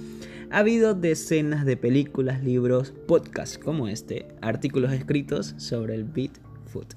Ha 0.51 0.59
habido 0.59 0.93
decenas 0.93 1.65
de 1.65 1.77
películas, 1.77 2.43
libros, 2.43 2.93
podcasts 3.07 3.57
como 3.57 3.87
este, 3.87 4.27
artículos 4.41 4.93
escritos 4.93 5.55
sobre 5.57 5.95
el 5.95 6.03
Bigfoot. 6.03 6.93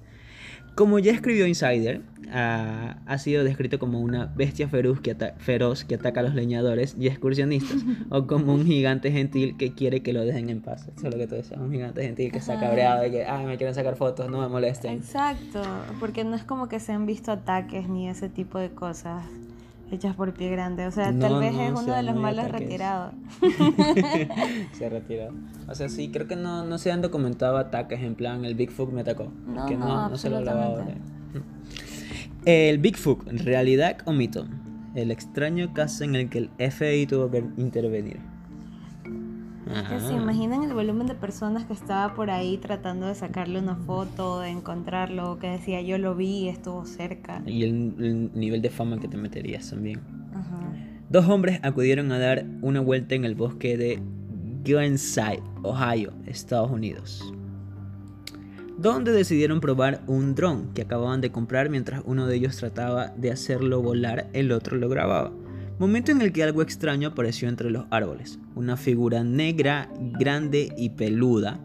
Como 0.76 0.98
ya 0.98 1.12
escribió 1.12 1.46
Insider, 1.46 2.02
ha, 2.30 3.18
sido 3.18 3.44
descrito 3.44 3.78
como 3.78 3.98
una 3.98 4.26
bestia 4.26 4.68
feroz 4.68 5.00
que, 5.00 5.16
feroz 5.38 5.84
que 5.84 5.94
ataca 5.94 6.20
a 6.20 6.22
los 6.22 6.34
leñadores 6.34 6.94
y 6.98 7.06
excursionistas, 7.06 7.78
o 8.10 8.26
como 8.26 8.52
un 8.52 8.66
gigante 8.66 9.10
gentil 9.10 9.56
que 9.56 9.72
quiere 9.72 10.02
que 10.02 10.12
lo 10.12 10.22
dejen 10.22 10.50
en 10.50 10.60
paz. 10.60 10.86
Eso 10.94 11.08
es 11.08 11.14
lo 11.14 11.18
que 11.18 11.26
tú 11.26 11.34
decías, 11.34 11.58
un 11.58 11.72
gigante 11.72 12.02
gentil 12.02 12.30
que 12.30 12.38
está 12.38 12.60
cabreado 12.60 13.06
y 13.06 13.10
que, 13.10 13.24
ay, 13.24 13.46
me 13.46 13.56
quieren 13.56 13.74
sacar 13.74 13.96
fotos, 13.96 14.30
no 14.30 14.38
me 14.38 14.48
molesten. 14.48 14.98
Exacto, 14.98 15.62
porque 15.98 16.24
no 16.24 16.36
es 16.36 16.44
como 16.44 16.68
que 16.68 16.78
se 16.78 16.92
han 16.92 17.06
visto 17.06 17.32
ataques 17.32 17.88
ni 17.88 18.10
ese 18.10 18.28
tipo 18.28 18.58
de 18.58 18.68
cosas 18.68 19.22
hechas 19.90 20.14
por 20.16 20.32
pie 20.34 20.50
grande. 20.50 20.86
O 20.86 20.90
sea, 20.90 21.16
tal 21.18 21.40
vez 21.40 21.54
es 21.54 21.70
uno 21.70 21.94
de 21.94 22.02
los 22.02 22.16
malos 22.16 22.48
retirados. 22.50 23.14
se 24.72 24.86
ha 24.86 24.88
retirado. 24.88 25.32
O 25.68 25.74
sea, 25.74 25.88
sí, 25.88 26.10
creo 26.10 26.26
que 26.26 26.36
no, 26.36 26.64
no 26.64 26.78
se 26.78 26.92
han 26.92 27.02
documentado 27.02 27.56
ataques 27.56 28.00
en 28.00 28.14
plan 28.14 28.44
el 28.44 28.54
Bigfoot 28.54 28.92
me 28.92 29.00
atacó. 29.02 29.32
No, 29.46 29.66
que 29.66 29.76
no, 29.76 30.08
no, 30.08 30.16
se 30.16 30.30
lo 30.30 30.40
grabado. 30.40 30.84
El 32.44 32.78
Bigfoot, 32.78 33.26
¿realidad 33.26 33.98
o 34.04 34.12
mito? 34.12 34.46
El 34.94 35.10
extraño 35.10 35.74
caso 35.74 36.04
en 36.04 36.14
el 36.14 36.28
que 36.28 36.38
el 36.38 36.50
FBI 36.58 37.06
tuvo 37.06 37.30
que 37.30 37.44
intervenir. 37.56 38.20
Que 39.66 40.00
se 40.00 40.12
imaginan 40.12 40.62
el 40.62 40.72
volumen 40.72 41.06
de 41.06 41.14
personas 41.14 41.64
que 41.64 41.72
estaba 41.72 42.14
por 42.14 42.30
ahí 42.30 42.56
tratando 42.58 43.06
de 43.06 43.14
sacarle 43.14 43.58
una 43.58 43.74
foto, 43.74 44.40
de 44.40 44.50
encontrarlo, 44.50 45.38
que 45.38 45.48
decía 45.48 45.82
yo 45.82 45.98
lo 45.98 46.14
vi, 46.14 46.48
estuvo 46.48 46.84
cerca. 46.84 47.42
Y 47.46 47.64
el, 47.64 48.30
nivel 48.34 48.62
de 48.62 48.70
fama 48.70 48.98
que 48.98 49.08
te 49.08 49.16
meterías 49.16 49.70
también. 49.70 50.00
Dos 51.08 51.28
hombres 51.28 51.60
acudieron 51.62 52.10
a 52.12 52.18
dar 52.18 52.46
una 52.62 52.80
vuelta 52.80 53.14
en 53.14 53.24
el 53.24 53.34
bosque 53.34 53.76
de 53.76 54.00
Glenside, 54.64 55.42
Ohio, 55.62 56.12
Estados 56.26 56.70
Unidos 56.70 57.32
donde 58.78 59.10
decidieron 59.12 59.60
probar 59.60 60.02
un 60.06 60.34
dron 60.34 60.72
que 60.74 60.82
acababan 60.82 61.20
de 61.20 61.32
comprar 61.32 61.70
mientras 61.70 62.02
uno 62.04 62.26
de 62.26 62.36
ellos 62.36 62.56
trataba 62.56 63.08
de 63.16 63.30
hacerlo 63.30 63.80
volar, 63.80 64.28
el 64.34 64.52
otro 64.52 64.76
lo 64.76 64.88
grababa. 64.88 65.32
Momento 65.78 66.10
en 66.10 66.22
el 66.22 66.32
que 66.32 66.42
algo 66.42 66.62
extraño 66.62 67.08
apareció 67.08 67.50
entre 67.50 67.70
los 67.70 67.84
árboles. 67.90 68.38
Una 68.54 68.78
figura 68.78 69.22
negra, 69.22 69.90
grande 70.18 70.72
y 70.78 70.88
peluda 70.88 71.60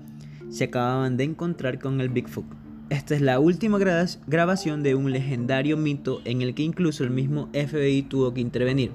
se 0.50 0.66
acababan 0.66 1.16
de 1.16 1.24
encontrar 1.24 1.80
con 1.80 2.02
el 2.02 2.10
Bigfoot. 2.10 2.46
Esta 2.90 3.16
es 3.16 3.22
la 3.22 3.40
última 3.40 3.80
grabación 4.28 4.84
de 4.84 4.96
un 4.96 5.14
legendario 5.14 5.78
mito 5.78 6.20
en 6.26 6.42
el 6.42 6.54
que 6.54 6.64
incluso 6.64 7.06
el 7.06 7.10
mismo 7.10 7.48
FBI 7.54 8.02
tuvo 8.02 8.34
que 8.34 8.42
intervenir. 8.42 8.92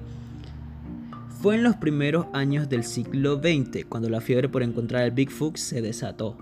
Fue 1.41 1.55
en 1.55 1.63
los 1.63 1.77
primeros 1.77 2.27
años 2.33 2.69
del 2.69 2.83
siglo 2.83 3.37
XX 3.37 3.85
cuando 3.89 4.11
la 4.11 4.21
fiebre 4.21 4.49
por 4.49 4.61
encontrar 4.61 5.01
el 5.01 5.11
Bigfoot 5.11 5.57
se 5.57 5.81
desató. 5.81 6.37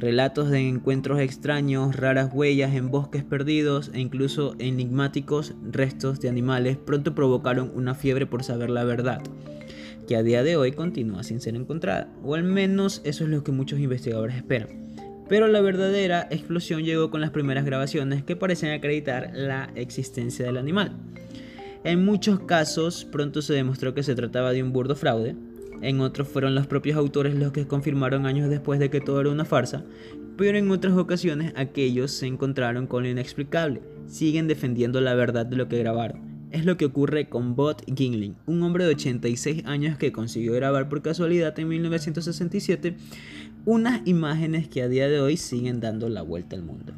Relatos 0.00 0.48
de 0.48 0.66
encuentros 0.66 1.20
extraños, 1.20 1.94
raras 1.94 2.30
huellas 2.32 2.74
en 2.74 2.90
bosques 2.90 3.22
perdidos 3.22 3.90
e 3.92 4.00
incluso 4.00 4.56
enigmáticos 4.58 5.52
restos 5.70 6.20
de 6.20 6.30
animales 6.30 6.78
pronto 6.78 7.14
provocaron 7.14 7.70
una 7.74 7.94
fiebre 7.94 8.24
por 8.24 8.42
saber 8.42 8.70
la 8.70 8.84
verdad, 8.84 9.20
que 10.08 10.16
a 10.16 10.22
día 10.22 10.42
de 10.42 10.56
hoy 10.56 10.72
continúa 10.72 11.22
sin 11.22 11.42
ser 11.42 11.54
encontrada, 11.54 12.08
o 12.24 12.34
al 12.34 12.44
menos 12.44 13.02
eso 13.04 13.24
es 13.24 13.30
lo 13.30 13.44
que 13.44 13.52
muchos 13.52 13.78
investigadores 13.78 14.36
esperan. 14.36 14.70
Pero 15.28 15.48
la 15.48 15.60
verdadera 15.60 16.26
explosión 16.30 16.82
llegó 16.82 17.10
con 17.10 17.20
las 17.20 17.28
primeras 17.28 17.66
grabaciones 17.66 18.24
que 18.24 18.36
parecen 18.36 18.70
acreditar 18.70 19.32
la 19.34 19.70
existencia 19.74 20.46
del 20.46 20.56
animal. 20.56 20.96
En 21.84 22.02
muchos 22.06 22.40
casos 22.40 23.04
pronto 23.04 23.42
se 23.42 23.52
demostró 23.52 23.92
que 23.92 24.02
se 24.02 24.14
trataba 24.14 24.52
de 24.52 24.62
un 24.62 24.72
burdo 24.72 24.96
fraude, 24.96 25.36
en 25.82 26.00
otros 26.00 26.28
fueron 26.28 26.54
los 26.54 26.66
propios 26.66 26.96
autores 26.96 27.34
los 27.34 27.52
que 27.52 27.66
confirmaron 27.66 28.26
años 28.26 28.50
después 28.50 28.78
de 28.80 28.90
que 28.90 29.00
todo 29.00 29.20
era 29.20 29.30
una 29.30 29.44
farsa, 29.44 29.84
pero 30.36 30.58
en 30.58 30.70
otras 30.70 30.96
ocasiones 30.96 31.52
aquellos 31.56 32.10
se 32.12 32.26
encontraron 32.26 32.86
con 32.86 33.02
lo 33.02 33.08
inexplicable, 33.08 33.82
siguen 34.06 34.48
defendiendo 34.48 35.00
la 35.00 35.14
verdad 35.14 35.46
de 35.46 35.56
lo 35.56 35.68
que 35.68 35.78
grabaron. 35.78 36.30
Es 36.50 36.64
lo 36.64 36.76
que 36.76 36.86
ocurre 36.86 37.28
con 37.28 37.54
Bot 37.54 37.84
Gingling, 37.94 38.36
un 38.46 38.62
hombre 38.62 38.84
de 38.84 38.94
86 38.94 39.66
años 39.66 39.96
que 39.98 40.10
consiguió 40.10 40.52
grabar 40.54 40.88
por 40.88 41.00
casualidad 41.00 41.56
en 41.58 41.68
1967 41.68 42.96
unas 43.66 44.00
imágenes 44.06 44.68
que 44.68 44.82
a 44.82 44.88
día 44.88 45.08
de 45.08 45.20
hoy 45.20 45.36
siguen 45.36 45.80
dando 45.80 46.08
la 46.08 46.22
vuelta 46.22 46.56
al 46.56 46.62
mundo. 46.62 46.92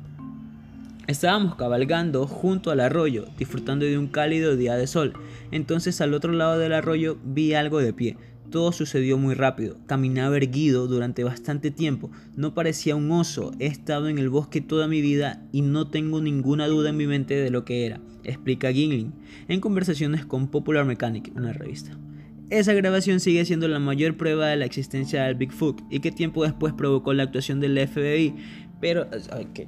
Estábamos 1.09 1.57
cabalgando 1.57 2.27
junto 2.27 2.71
al 2.71 2.81
arroyo, 2.81 3.27
disfrutando 3.37 3.85
de 3.85 3.99
un 3.99 4.07
cálido 4.07 4.57
día 4.57 4.77
de 4.77 4.87
sol. 4.87 5.15
Entonces 5.51 6.01
al 6.01 6.15
otro 6.15 6.33
lado 6.33 6.59
del 6.59 6.73
arroyo 6.73 7.19
vi 7.25 7.55
algo 7.55 7.81
de 7.81 7.93
pie, 7.93 8.17
todo 8.53 8.71
sucedió 8.71 9.19
muy 9.19 9.35
rápido. 9.35 9.79
Caminaba 9.87 10.37
erguido 10.37 10.87
durante 10.87 11.25
bastante 11.25 11.73
tiempo. 11.73 12.13
No 12.37 12.55
parecía 12.55 12.95
un 12.95 13.11
oso. 13.11 13.51
He 13.59 13.67
estado 13.67 14.09
en 14.09 14.19
el 14.19 14.29
bosque 14.29 14.61
toda 14.61 14.87
mi 14.87 15.01
vida 15.01 15.43
y 15.51 15.63
no 15.63 15.89
tengo 15.91 16.21
ninguna 16.21 16.69
duda 16.69 16.91
en 16.91 16.97
mi 16.97 17.09
mente 17.09 17.35
de 17.35 17.51
lo 17.51 17.65
que 17.65 17.85
era, 17.87 18.01
explica 18.23 18.73
Gingling 18.73 19.13
en 19.49 19.59
conversaciones 19.59 20.25
con 20.25 20.47
Popular 20.47 20.85
Mechanic, 20.85 21.33
una 21.35 21.53
revista. 21.53 21.99
Esa 22.51 22.75
grabación 22.75 23.19
sigue 23.19 23.45
siendo 23.47 23.67
la 23.67 23.79
mayor 23.79 24.17
prueba 24.17 24.49
de 24.49 24.57
la 24.57 24.67
existencia 24.67 25.25
del 25.25 25.37
Bigfoot 25.37 25.81
y 25.91 26.01
que 26.01 26.13
tiempo 26.13 26.45
después 26.45 26.75
provocó 26.75 27.15
la 27.15 27.23
actuación 27.23 27.61
del 27.61 27.79
FBI. 27.89 28.35
Pero 28.79 29.07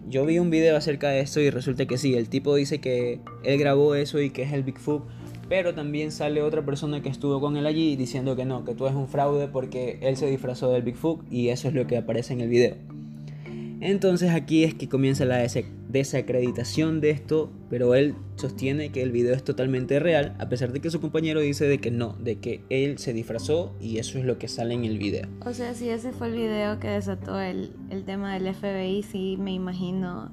yo 0.09 0.27
vi 0.27 0.39
un 0.39 0.51
video 0.51 0.77
acerca 0.77 1.09
de 1.09 1.21
esto 1.21 1.41
y 1.41 1.49
resulta 1.49 1.87
que 1.87 1.97
sí, 1.97 2.15
el 2.15 2.29
tipo 2.29 2.55
dice 2.57 2.81
que 2.81 3.21
él 3.43 3.59
grabó 3.59 3.95
eso 3.95 4.21
y 4.21 4.31
que 4.31 4.43
es 4.43 4.53
el 4.53 4.65
Bigfoot 4.65 5.05
pero 5.49 5.75
también 5.75 6.11
sale 6.11 6.43
otra 6.43 6.65
persona 6.65 7.03
que 7.03 7.09
estuvo 7.09 7.41
con 7.41 7.57
él 7.57 7.67
allí 7.67 7.97
diciendo 7.97 8.37
que 8.37 8.45
no, 8.45 8.65
que 8.65 8.75
tú 8.75 8.87
eres 8.87 8.97
un 8.97 9.09
fraude 9.09 9.49
porque 9.49 9.99
él 10.03 10.17
se 10.17 10.27
disfrazó 10.27 10.71
del 10.73 10.83
Bigfoot 10.83 11.21
y 11.31 11.49
eso 11.49 11.69
es 11.69 11.75
lo 11.75 11.87
que 11.87 11.97
aparece 11.97 12.33
en 12.33 12.41
el 12.41 12.49
video. 12.49 12.77
Entonces 13.81 14.31
aquí 14.31 14.65
es 14.65 14.75
que 14.75 14.89
comienza 14.89 15.27
la 15.27 15.47
desacreditación 15.89 17.03
de 17.03 17.11
esto, 17.11 17.53
pero 17.69 17.95
él 17.95 18.15
sostiene 18.37 18.91
que 18.91 19.03
el 19.03 19.13
video 19.13 19.35
es 19.35 19.45
totalmente 19.45 20.01
real, 20.01 20.35
a 20.39 20.49
pesar 20.49 20.73
de 20.73 20.81
que 20.81 20.91
su 20.91 21.03
compañero 21.03 21.41
dice 21.41 21.67
de 21.67 21.79
que 21.79 21.91
no, 21.91 22.15
de 22.15 22.37
que 22.37 22.63
él 22.71 22.97
se 22.97 23.13
disfrazó 23.13 23.77
y 23.83 23.99
eso 23.99 24.19
es 24.19 24.25
lo 24.25 24.39
que 24.39 24.49
sale 24.49 24.73
en 24.73 24.87
el 24.87 24.97
video. 24.97 25.29
O 25.45 25.53
sea, 25.53 25.75
si 25.75 25.91
ese 25.91 26.13
fue 26.13 26.29
el 26.29 26.35
video 26.35 26.81
que 26.81 26.89
desató 26.89 27.39
el, 27.39 27.73
el 27.91 28.05
tema 28.05 28.33
del 28.33 28.55
FBI, 28.55 29.03
sí 29.03 29.37
me 29.39 29.53
imagino 29.53 30.33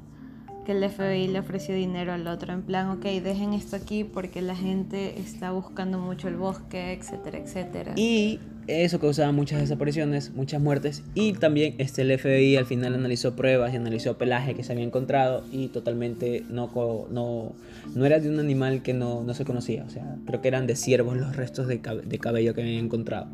que 0.65 0.73
el 0.73 0.89
FBI 0.89 1.27
le 1.27 1.39
ofreció 1.39 1.75
dinero 1.75 2.13
al 2.13 2.27
otro, 2.27 2.53
en 2.53 2.61
plan, 2.61 2.89
ok, 2.89 3.03
dejen 3.03 3.53
esto 3.53 3.75
aquí 3.75 4.03
porque 4.03 4.41
la 4.41 4.55
gente 4.55 5.19
está 5.19 5.51
buscando 5.51 5.97
mucho 5.97 6.27
el 6.27 6.35
bosque, 6.35 6.93
etcétera, 6.93 7.39
etcétera. 7.39 7.93
Y 7.95 8.39
eso 8.67 8.99
causaba 8.99 9.31
muchas 9.31 9.59
desapariciones, 9.59 10.31
muchas 10.31 10.61
muertes, 10.61 11.03
y 11.15 11.33
también 11.33 11.75
este, 11.79 12.03
el 12.03 12.17
FBI 12.17 12.57
al 12.57 12.65
final 12.65 12.93
analizó 12.93 13.35
pruebas 13.35 13.73
y 13.73 13.77
analizó 13.77 14.17
pelaje 14.17 14.53
que 14.53 14.63
se 14.63 14.73
había 14.73 14.85
encontrado 14.85 15.43
y 15.51 15.69
totalmente 15.69 16.43
no, 16.49 16.69
no, 17.09 17.55
no 17.95 18.05
era 18.05 18.19
de 18.19 18.29
un 18.29 18.39
animal 18.39 18.83
que 18.83 18.93
no, 18.93 19.23
no 19.23 19.33
se 19.33 19.45
conocía, 19.45 19.83
o 19.83 19.89
sea, 19.89 20.17
creo 20.25 20.41
que 20.41 20.47
eran 20.47 20.67
de 20.67 20.75
ciervos 20.75 21.17
los 21.17 21.35
restos 21.35 21.67
de, 21.67 21.77
de 21.77 22.19
cabello 22.19 22.53
que 22.53 22.61
habían 22.61 22.85
encontrado. 22.85 23.27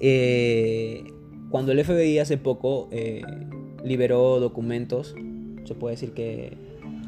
Eh, 0.00 1.04
cuando 1.50 1.70
el 1.70 1.84
FBI 1.84 2.18
hace 2.18 2.38
poco 2.38 2.88
eh, 2.90 3.22
liberó 3.84 4.40
documentos 4.40 5.14
se 5.64 5.74
puede 5.74 5.94
decir 5.94 6.12
que... 6.12 6.56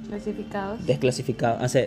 Clasificados. 0.08 0.86
Desclasificados, 0.86 1.62
o 1.62 1.68
sea, 1.68 1.86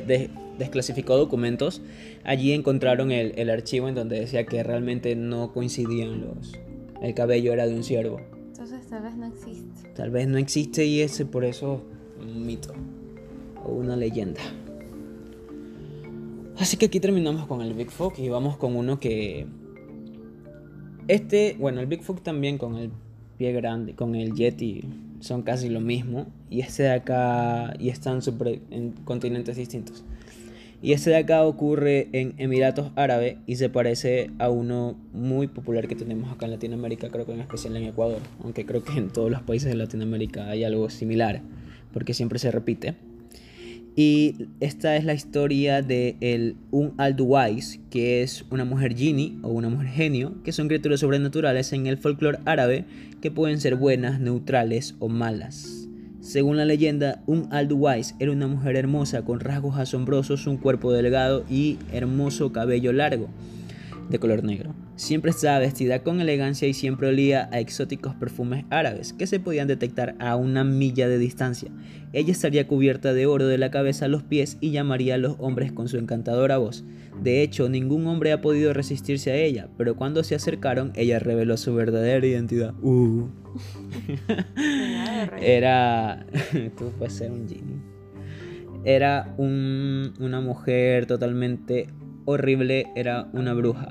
desclasificó 0.58 1.18
documentos. 1.18 1.82
Allí 2.24 2.52
encontraron 2.52 3.12
el, 3.12 3.34
el, 3.38 3.50
archivo 3.50 3.88
en 3.88 3.96
donde 3.96 4.20
decía 4.20 4.46
que 4.46 4.64
realmente 4.64 5.16
no 5.16 5.54
coincidían 5.54 6.22
los... 6.22 6.54
El 7.02 7.14
cabello 7.14 7.54
era 7.54 7.68
de 7.68 7.76
un 7.76 7.84
ciervo. 7.84 8.20
Entonces 8.48 8.88
tal 8.90 9.04
vez 9.04 9.16
no 9.16 9.28
existe. 9.28 9.90
Tal 9.96 10.10
vez 10.10 10.28
no 10.28 10.38
existe 10.38 10.86
y 10.86 11.02
ese 11.02 11.26
por 11.26 11.46
eso 11.46 11.84
un 12.20 12.46
mito 12.46 12.74
o 13.64 13.72
una 13.72 13.96
leyenda. 13.96 14.42
Así 16.58 16.76
que 16.78 16.88
aquí 16.88 17.00
terminamos 17.00 17.46
con 17.46 17.62
el 17.62 17.74
Bigfoot 17.74 18.18
y 18.18 18.30
vamos 18.30 18.58
con 18.58 18.76
uno 18.76 19.00
que... 19.00 19.46
Este, 21.08 21.56
bueno, 21.60 21.80
el 21.80 21.86
Bigfoot 21.86 22.22
también 22.24 22.58
con 22.58 22.76
el 22.76 22.92
pie 23.38 23.54
grande, 23.54 23.94
con 23.94 24.16
el 24.16 24.34
Yeti 24.34 24.84
son 25.20 25.44
casi 25.44 25.70
lo 25.70 25.82
mismo 25.82 26.28
y 26.50 26.62
este 26.62 26.84
de 26.84 26.92
acá 26.92 27.74
y 27.80 27.90
están 27.90 28.22
super 28.22 28.60
en 28.72 28.92
continentes 29.04 29.56
distintos. 29.56 30.04
Y 30.80 30.94
este 30.94 31.10
de 31.10 31.18
acá 31.18 31.44
ocurre 31.44 32.08
en 32.12 32.36
Emiratos 32.38 32.92
Árabes 32.96 33.38
y 33.48 33.56
se 33.56 33.68
parece 33.68 34.30
a 34.38 34.50
uno 34.50 34.96
muy 35.12 35.48
popular 35.48 35.88
que 35.88 35.96
tenemos 35.96 36.32
acá 36.32 36.46
en 36.46 36.52
Latinoamérica, 36.52 37.10
creo 37.10 37.26
que 37.26 37.34
en 37.34 37.42
especial 37.42 37.76
en 37.78 37.86
Ecuador, 37.86 38.20
aunque 38.44 38.66
creo 38.66 38.84
que 38.84 38.98
en 38.98 39.10
todos 39.10 39.32
los 39.32 39.42
países 39.42 39.70
de 39.70 39.76
Latinoamérica 39.76 40.48
hay 40.50 40.64
algo 40.64 40.92
similar, 40.92 41.42
porque 41.94 42.14
siempre 42.14 42.38
se 42.38 42.52
repite. 42.52 42.94
Y 44.00 44.50
esta 44.60 44.96
es 44.96 45.06
la 45.06 45.16
historia 45.16 45.82
de 45.82 46.18
el 46.22 46.56
Un 46.70 46.94
Alduwais, 47.00 47.80
que 47.90 48.22
es 48.22 48.46
una 48.52 48.64
mujer 48.64 48.96
genie 48.96 49.40
o 49.42 49.48
una 49.48 49.70
mujer 49.70 49.88
genio, 49.88 50.36
que 50.44 50.52
son 50.52 50.68
criaturas 50.68 51.00
sobrenaturales 51.00 51.74
en 51.74 51.88
el 51.88 51.98
folclore 51.98 52.38
árabe 52.46 52.86
que 53.22 53.32
pueden 53.32 53.60
ser 53.60 53.74
buenas, 53.74 54.20
neutrales 54.20 54.94
o 55.00 55.10
malas. 55.10 55.88
Según 56.22 56.58
la 56.58 56.66
leyenda, 56.66 57.24
Un 57.26 57.48
Alduwais 57.52 58.14
era 58.20 58.32
una 58.32 58.46
mujer 58.46 58.76
hermosa 58.76 59.26
con 59.26 59.40
rasgos 59.40 59.80
asombrosos, 59.80 60.46
un 60.46 60.58
cuerpo 60.58 60.92
delgado 60.92 61.44
y 61.50 61.80
hermoso 61.92 62.52
cabello 62.52 62.94
largo 62.94 63.30
de 64.12 64.20
color 64.20 64.44
negro. 64.44 64.76
Siempre 64.98 65.30
estaba 65.30 65.60
vestida 65.60 66.02
con 66.02 66.20
elegancia 66.22 66.68
y 66.68 66.74
siempre 66.74 67.08
olía 67.08 67.50
a 67.52 67.60
exóticos 67.60 68.16
perfumes 68.16 68.66
árabes 68.72 69.14
que 69.14 69.28
se 69.28 69.40
podían 69.40 69.68
detectar 69.68 70.16
a 70.20 70.36
una 70.36 70.64
milla 70.64 71.08
de 71.08 71.20
distancia. 71.20 71.70
Ella 72.14 72.32
estaría 72.32 72.68
cubierta 72.68 73.14
de 73.14 73.28
oro 73.28 73.46
de 73.46 73.60
la 73.60 73.70
cabeza 73.70 74.06
a 74.06 74.08
los 74.08 74.24
pies 74.24 74.58
y 74.60 74.72
llamaría 74.72 75.14
a 75.16 75.20
los 75.20 75.36
hombres 75.38 75.72
con 75.72 75.88
su 75.88 75.98
encantadora 75.98 76.58
voz. 76.58 76.84
De 77.22 77.44
hecho, 77.44 77.70
ningún 77.70 78.08
hombre 78.08 78.32
ha 78.32 78.42
podido 78.42 78.74
resistirse 78.74 79.30
a 79.32 79.36
ella, 79.36 79.70
pero 79.78 79.96
cuando 79.96 80.24
se 80.24 80.34
acercaron, 80.34 80.92
ella 80.96 81.20
reveló 81.20 81.58
su 81.58 81.76
verdadera 81.76 82.26
identidad. 82.26 82.74
Uh. 82.82 83.28
Era... 85.42 86.26
Tú 86.78 86.92
puedes 86.98 87.14
ser 87.14 87.32
un 87.32 87.48
genie. 87.48 87.78
Era 88.84 89.34
un- 89.38 90.14
una 90.20 90.42
mujer 90.42 91.06
totalmente 91.06 91.88
horrible, 92.26 92.88
era 92.96 93.28
una 93.34 93.54
bruja, 93.54 93.90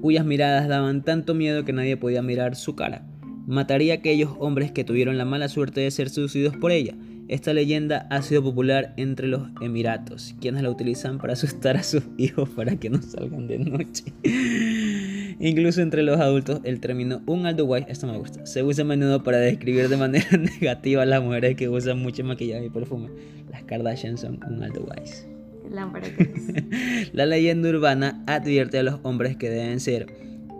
cuyas 0.00 0.24
miradas 0.24 0.68
daban 0.68 1.02
tanto 1.02 1.34
miedo 1.34 1.64
que 1.64 1.72
nadie 1.72 1.96
podía 1.96 2.22
mirar 2.22 2.56
su 2.56 2.74
cara. 2.74 3.04
Mataría 3.46 3.94
a 3.94 3.96
aquellos 3.96 4.30
hombres 4.38 4.70
que 4.72 4.84
tuvieron 4.84 5.18
la 5.18 5.24
mala 5.24 5.48
suerte 5.48 5.80
de 5.80 5.90
ser 5.90 6.10
seducidos 6.10 6.56
por 6.56 6.72
ella. 6.72 6.94
Esta 7.28 7.52
leyenda 7.52 8.06
ha 8.10 8.22
sido 8.22 8.42
popular 8.42 8.92
entre 8.96 9.28
los 9.28 9.42
Emiratos, 9.60 10.34
quienes 10.40 10.62
la 10.62 10.70
utilizan 10.70 11.18
para 11.18 11.34
asustar 11.34 11.76
a 11.76 11.82
sus 11.84 12.02
hijos 12.18 12.48
para 12.48 12.76
que 12.76 12.90
no 12.90 13.00
salgan 13.00 13.46
de 13.46 13.58
noche. 13.58 14.12
Incluso 15.40 15.80
entre 15.80 16.02
los 16.02 16.18
adultos, 16.20 16.60
el 16.64 16.80
término 16.80 17.22
un 17.26 17.46
alduwais, 17.46 17.86
esto 17.88 18.06
me 18.06 18.18
gusta, 18.18 18.44
se 18.46 18.62
usa 18.62 18.82
a 18.82 18.86
menudo 18.86 19.22
para 19.22 19.38
describir 19.38 19.88
de 19.88 19.96
manera 19.96 20.36
negativa 20.60 21.02
a 21.02 21.06
las 21.06 21.22
mujeres 21.22 21.56
que 21.56 21.68
usan 21.68 22.00
mucho 22.00 22.24
maquillaje 22.24 22.66
y 22.66 22.70
perfume. 22.70 23.10
Las 23.50 23.62
Kardashian 23.62 24.18
son 24.18 24.40
un 24.48 24.62
alduwais. 24.62 25.26
Qué 25.26 25.39
lámpara 25.70 26.06
que 26.16 26.22
es. 26.34 27.14
La 27.14 27.26
leyenda 27.26 27.68
urbana 27.70 28.22
advierte 28.26 28.78
a 28.78 28.82
los 28.82 29.00
hombres 29.02 29.36
que 29.36 29.48
deben 29.50 29.80
ser 29.80 30.06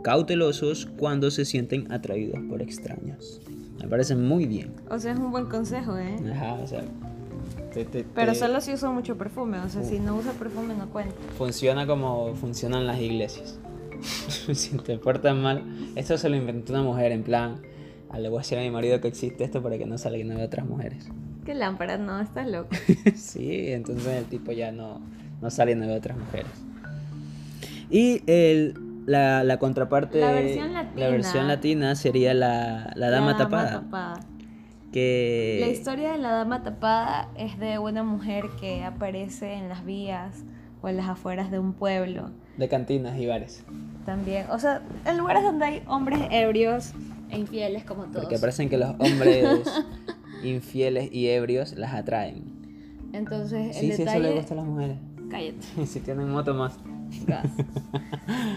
cautelosos 0.03 0.87
cuando 0.97 1.31
se 1.31 1.45
sienten 1.45 1.91
atraídos 1.93 2.41
por 2.49 2.63
extraños. 2.63 3.41
Me 3.81 3.89
parece 3.89 4.15
muy 4.17 4.47
bien. 4.47 4.73
O 4.91 4.99
sea, 4.99 5.13
es 5.13 5.19
un 5.19 5.31
buen 5.31 5.47
consejo, 5.47 5.97
¿eh? 5.99 6.17
Ajá, 6.33 6.55
o 6.55 6.67
sea. 6.67 6.83
te- 7.73 7.85
te- 7.85 8.05
Pero 8.15 8.35
solo 8.35 8.61
si 8.61 8.73
usa 8.73 8.91
mucho 8.91 9.17
perfume, 9.17 9.59
o 9.61 9.69
sea, 9.69 9.83
si 9.83 9.99
no 9.99 10.17
usa 10.17 10.33
perfume 10.33 10.75
no 10.75 10.89
cuenta. 10.91 11.15
Funciona 11.37 11.87
como 11.87 12.35
funcionan 12.35 12.87
las 12.87 13.01
iglesias. 13.01 13.59
si 14.55 14.77
te 14.79 14.97
portas 14.99 15.37
mal, 15.37 15.65
esto 15.97 16.17
se 16.17 16.29
lo 16.29 16.37
inventó 16.37 16.73
una 16.73 16.83
mujer 16.83 17.13
en 17.13 17.23
plan. 17.23 17.57
"Ah, 18.11 18.19
Le 18.19 18.29
voy 18.29 18.39
a 18.39 18.43
decir 18.43 18.59
a 18.59 18.63
mi 18.63 18.71
marido 18.71 19.01
que 19.01 19.09
existe 19.09 19.45
esto 19.45 19.63
para 19.63 19.77
que 19.79 19.87
no 19.87 19.99
salga 19.99 20.19
y 20.19 20.25
no 20.25 20.35
vea 20.37 20.47
otras 20.47 20.67
mujeres. 20.67 21.07
Qué 21.45 21.55
lámpara, 21.55 21.97
no, 21.97 22.21
estás 22.21 22.47
loco. 22.49 22.69
sí, 23.15 23.73
entonces 23.73 24.07
el 24.09 24.25
tipo 24.27 24.53
ya 24.53 24.73
no, 24.73 25.01
no 25.41 25.51
sale 25.51 25.75
ve 25.75 25.95
otras 25.97 26.17
mujeres. 26.19 26.51
Y 27.91 28.23
el, 28.27 28.75
la, 29.07 29.43
la 29.45 29.59
contraparte, 29.59 30.21
La 30.21 30.33
versión 30.33 30.73
la 30.73 30.83
latina. 30.85 31.09
versión 31.09 31.49
latina 31.49 31.95
sería 31.95 32.35
la, 32.35 32.93
la 32.95 33.11
dama 33.11 33.37
tapada. 33.37 33.81
tapada. 33.81 34.21
Que 34.93 35.59
La 35.61 35.69
historia 35.69 36.13
de 36.13 36.19
la 36.19 36.33
dama 36.33 36.63
tapada 36.63 37.29
es 37.37 37.59
de 37.59 37.79
una 37.79 38.03
mujer 38.03 38.45
que 38.61 38.83
aparece 38.85 39.55
en 39.55 39.69
las 39.69 39.85
vías 39.85 40.43
o 40.83 40.89
en 40.89 40.97
las 40.97 41.09
afueras 41.09 41.51
de 41.51 41.59
un 41.59 41.73
pueblo. 41.75 42.31
de 42.57 42.69
cantinas 42.69 43.17
y 43.19 43.27
bares. 43.27 43.65
También, 44.05 44.47
o 44.51 44.59
sea, 44.59 44.83
en 45.05 45.17
lugares 45.19 45.43
donde 45.45 45.65
hay 45.65 45.83
hombres 45.87 46.21
ebrios 46.31 46.93
e 47.31 47.39
infieles 47.39 47.85
como 47.85 48.05
todos. 48.05 48.23
Porque 48.25 48.39
parecen 48.39 48.69
que 48.69 48.79
los 48.79 48.91
hombres 48.99 49.45
infieles 50.43 51.13
y 51.13 51.29
ebrios 51.29 51.75
las 51.75 51.95
atraen. 51.95 52.45
Entonces, 53.13 53.69
el 53.69 53.75
Sí, 53.75 53.81
sí, 53.81 53.91
eso 53.93 54.05
detalle... 54.05 54.29
le 54.29 54.35
gusta 54.37 54.55
a 54.55 54.57
las 54.59 54.67
mujeres. 54.67 54.97
Cállate. 55.31 55.87
si 55.87 56.01
tienen 56.01 56.29
moto 56.31 56.55
más. 56.55 56.79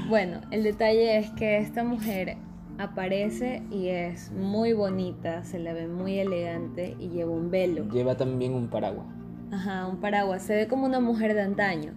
bueno, 0.10 0.42
el 0.52 0.64
detalle 0.64 1.18
es 1.18 1.30
que 1.32 1.58
esta 1.58 1.84
mujer 1.84 2.38
aparece 2.78 3.64
y 3.72 3.88
es 3.88 4.32
muy 4.32 4.74
bonita, 4.74 5.44
se 5.44 5.60
la 5.60 5.74
ve 5.74 5.88
muy 5.88 6.20
elegante 6.20 6.96
y 7.00 7.10
lleva 7.10 7.32
un 7.32 7.50
velo. 7.52 7.88
Lleva 7.90 8.16
también 8.16 8.54
un 8.54 8.68
paraguas. 8.68 9.08
Ajá, 9.52 9.88
un 9.88 9.98
paraguas. 9.98 10.44
Se 10.44 10.56
ve 10.56 10.68
como 10.68 10.86
una 10.86 11.00
mujer 11.00 11.34
de 11.34 11.42
antaño. 11.42 11.94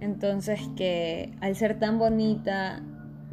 Entonces 0.00 0.60
que 0.76 1.34
al 1.40 1.56
ser 1.56 1.78
tan 1.78 1.98
bonita 1.98 2.82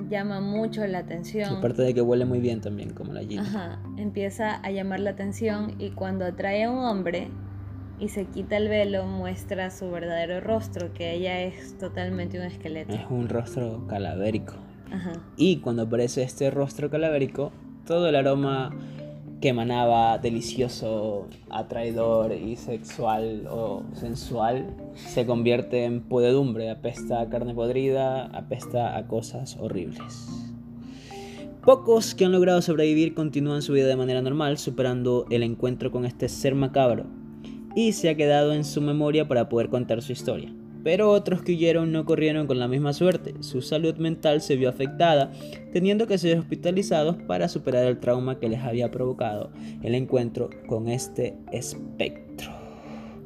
llama 0.09 0.41
mucho 0.41 0.85
la 0.87 0.99
atención. 0.99 1.57
Aparte 1.57 1.81
de 1.81 1.93
que 1.93 2.01
huele 2.01 2.25
muy 2.25 2.39
bien 2.39 2.61
también, 2.61 2.93
como 2.93 3.13
la 3.13 3.21
Gina. 3.21 3.41
Ajá, 3.41 3.79
empieza 3.97 4.55
a 4.55 4.71
llamar 4.71 4.99
la 4.99 5.11
atención 5.11 5.75
y 5.79 5.91
cuando 5.91 6.25
atrae 6.25 6.63
a 6.63 6.71
un 6.71 6.79
hombre 6.79 7.29
y 7.99 8.09
se 8.09 8.25
quita 8.25 8.57
el 8.57 8.69
velo 8.69 9.05
muestra 9.05 9.69
su 9.69 9.89
verdadero 9.89 10.41
rostro, 10.41 10.93
que 10.93 11.13
ella 11.13 11.41
es 11.41 11.77
totalmente 11.77 12.37
un 12.37 12.45
esqueleto. 12.45 12.93
Es 12.93 13.05
un 13.09 13.29
rostro 13.29 13.85
calavérico. 13.87 14.55
Ajá. 14.91 15.13
Y 15.37 15.57
cuando 15.57 15.83
aparece 15.83 16.23
este 16.23 16.51
rostro 16.51 16.89
calavérico, 16.89 17.51
todo 17.85 18.07
el 18.09 18.15
aroma 18.15 18.71
que 19.41 19.49
emanaba 19.49 20.17
delicioso, 20.17 21.27
atraidor 21.49 22.33
y 22.33 22.55
sexual 22.55 23.47
o 23.49 23.83
sensual 23.93 24.75
se 24.95 25.25
convierte 25.25 25.83
en 25.83 26.01
podedumbre, 26.01 26.69
apesta 26.69 27.21
a 27.21 27.29
carne 27.29 27.53
podrida, 27.53 28.25
apesta 28.27 28.95
a 28.97 29.07
cosas 29.07 29.57
horribles. 29.59 30.29
Pocos 31.63 32.13
que 32.15 32.25
han 32.25 32.31
logrado 32.31 32.61
sobrevivir 32.61 33.13
continúan 33.13 33.61
su 33.61 33.73
vida 33.73 33.87
de 33.87 33.95
manera 33.95 34.21
normal, 34.21 34.57
superando 34.57 35.25
el 35.29 35.43
encuentro 35.43 35.91
con 35.91 36.05
este 36.05 36.27
ser 36.29 36.55
macabro, 36.55 37.05
y 37.75 37.93
se 37.93 38.09
ha 38.09 38.15
quedado 38.15 38.53
en 38.53 38.63
su 38.63 38.81
memoria 38.81 39.27
para 39.27 39.49
poder 39.49 39.69
contar 39.69 40.01
su 40.01 40.11
historia. 40.11 40.53
Pero 40.83 41.11
otros 41.11 41.41
que 41.41 41.53
huyeron 41.53 41.91
no 41.91 42.05
corrieron 42.05 42.45
con 42.45 42.59
la 42.59 42.67
misma 42.67 42.93
suerte. 42.93 43.35
Su 43.39 43.61
salud 43.61 43.95
mental 43.95 44.41
se 44.41 44.55
vio 44.55 44.69
afectada, 44.69 45.31
teniendo 45.71 46.07
que 46.07 46.17
ser 46.17 46.37
hospitalizados 46.37 47.15
para 47.23 47.47
superar 47.47 47.85
el 47.85 47.99
trauma 47.99 48.39
que 48.39 48.49
les 48.49 48.59
había 48.59 48.91
provocado 48.91 49.51
el 49.81 49.95
encuentro 49.95 50.49
con 50.67 50.89
este 50.89 51.37
espectro. 51.51 52.63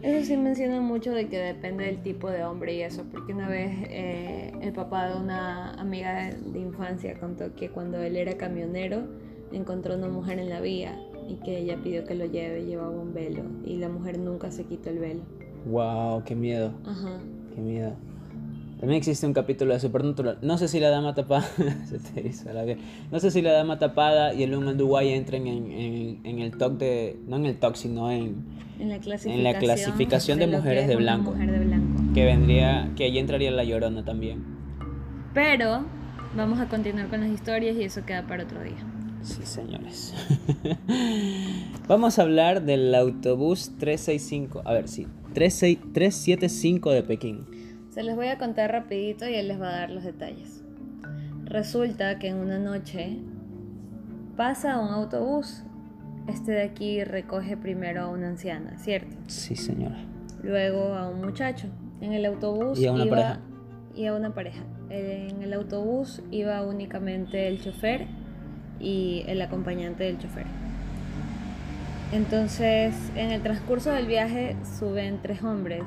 Eso 0.04 0.28
sí 0.28 0.38
menciona 0.38 0.80
mucho 0.80 1.12
de 1.12 1.28
que 1.28 1.38
depende 1.39 1.86
del 1.86 2.04
tipo 2.04 2.30
de 2.30 2.43
hombre 2.43 2.76
y 2.76 2.82
eso, 2.82 3.04
porque 3.12 3.34
una 3.34 3.50
vez 3.50 3.72
eh, 3.89 4.54
el 4.62 4.72
papá 4.72 5.10
de 5.10 5.20
una 5.20 5.74
amiga 5.74 6.30
de, 6.30 6.60
infancia 6.60 7.20
contó 7.20 7.56
que 7.56 7.70
cuando 7.70 8.00
él 8.00 8.15
era 8.15 8.38
camionero 8.38 9.08
encontró 9.52 9.96
una 9.96 10.08
mujer 10.08 10.38
en 10.38 10.50
la 10.50 10.62
vía 10.62 10.98
y 11.28 11.36
que 11.38 11.58
ella 11.58 11.78
pidió 11.84 12.06
que 12.06 12.13
lo 12.13 12.26
lleve, 12.26 12.65
llevaba 12.65 12.91
un 12.91 13.13
velo 13.13 13.41
y 13.65 13.78
la 13.78 13.89
mujer 13.89 14.20
nunca 14.20 14.52
se 14.52 14.65
quitó 14.65 14.91
el 14.91 15.00
velo. 15.00 15.22
Wow, 15.65 16.24
qué 16.24 16.36
miedo, 16.36 16.72
Ajá. 16.86 17.20
Qué 17.58 17.62
miedo. 17.62 17.93
También 18.80 19.00
existe 19.00 19.26
un 19.26 19.34
capítulo 19.34 19.74
de 19.74 19.80
Supernatural. 19.80 20.38
No 20.43 20.60
sé 20.60 20.67
si 20.67 20.80
la 20.80 20.89
dama 20.91 21.15
tapada. 21.15 21.41
se 21.89 21.98
te 21.98 22.28
hizo 22.28 22.54
la. 22.54 22.63
No 23.12 23.20
sé 23.20 23.32
si 23.32 23.41
la 23.41 23.52
dama 23.52 23.80
tapada 23.80 24.36
y 24.36 24.43
el 24.43 24.52
Lung 24.52 24.78
Dubai 24.78 25.13
entren 25.13 25.48
en, 25.48 25.72
en, 25.72 26.20
en 26.24 26.39
el 26.39 26.56
talk 26.56 26.78
de. 26.78 27.17
No 27.28 27.38
en 27.38 27.48
el 27.48 27.58
talk, 27.58 27.76
sino 27.76 28.12
en. 28.12 28.36
En 28.80 28.89
la 28.89 29.00
clasificación, 29.00 29.34
En 29.34 29.43
la 29.43 29.58
clasificación 29.58 30.39
de 30.39 30.46
mujeres 30.48 30.84
es 30.84 30.89
de 30.89 30.96
blanco. 30.98 31.32
mujer 31.32 31.52
de 31.52 31.65
blanco. 31.65 32.13
Que 32.13 32.26
vendría. 32.26 32.91
Que 32.96 33.06
allí 33.06 33.17
entraría 33.17 33.50
la 33.50 33.63
llorona 33.63 34.06
también. 34.06 34.43
Pero 35.34 35.84
vamos 36.36 36.60
a 36.60 36.67
continuar 36.67 37.08
con 37.08 37.22
las 37.22 37.32
historias 37.32 37.76
y 37.78 37.84
eso 37.84 38.06
queda 38.06 38.28
para 38.28 38.43
otro 38.43 38.62
día. 38.62 38.78
Sí, 39.21 39.41
señores. 39.43 40.13
Vamos 41.88 42.19
a 42.19 42.21
hablar 42.23 42.63
del 42.63 42.93
autobús 42.95 43.71
365. 43.77 44.62
A 44.65 44.73
ver, 44.73 44.88
sí. 44.88 45.08
36 45.34 45.80
375 45.93 46.91
de 46.91 47.03
Pekín. 47.03 47.45
Se 47.89 48.03
los 48.03 48.15
voy 48.15 48.27
a 48.27 48.38
contar 48.38 48.71
rapidito 48.71 49.27
y 49.27 49.36
él 49.36 49.47
les 49.47 49.60
va 49.60 49.69
a 49.69 49.80
dar 49.80 49.89
los 49.91 50.03
detalles. 50.03 50.63
Resulta 51.45 52.19
que 52.19 52.27
en 52.27 52.38
una 52.38 52.60
noche 52.60 53.17
pasa 54.36 54.80
un 54.80 54.89
autobús. 54.89 55.63
Este 56.27 56.51
de 56.51 56.63
aquí 56.63 57.03
recoge 57.03 57.56
primero 57.58 58.01
a 58.01 58.08
una 58.10 58.27
anciana, 58.27 58.77
¿cierto? 58.77 59.15
Sí, 59.27 59.56
señora. 59.56 59.97
Luego 60.43 60.93
a 60.93 61.10
un 61.10 61.21
muchacho. 61.21 61.67
En 62.01 62.13
el 62.13 62.25
autobús 62.25 62.80
Y 62.80 62.86
a 62.86 62.91
una 62.91 63.06
iba 63.06 63.15
pareja. 63.15 63.39
y 63.95 64.06
a 64.06 64.13
una 64.13 64.34
pareja. 64.34 64.63
En 64.89 65.41
el 65.41 65.53
autobús 65.53 66.21
iba 66.32 66.62
únicamente 66.63 67.47
el 67.47 67.62
chofer 67.62 68.08
y 68.80 69.24
el 69.28 69.42
acompañante 69.42 70.04
del 70.04 70.18
chofer. 70.20 70.46
Entonces, 72.13 72.94
en 73.16 73.32
el 73.32 73.42
transcurso 73.42 73.92
del 73.92 74.08
viaje 74.08 74.56
suben 74.80 75.20
tres 75.22 75.44
hombres 75.44 75.84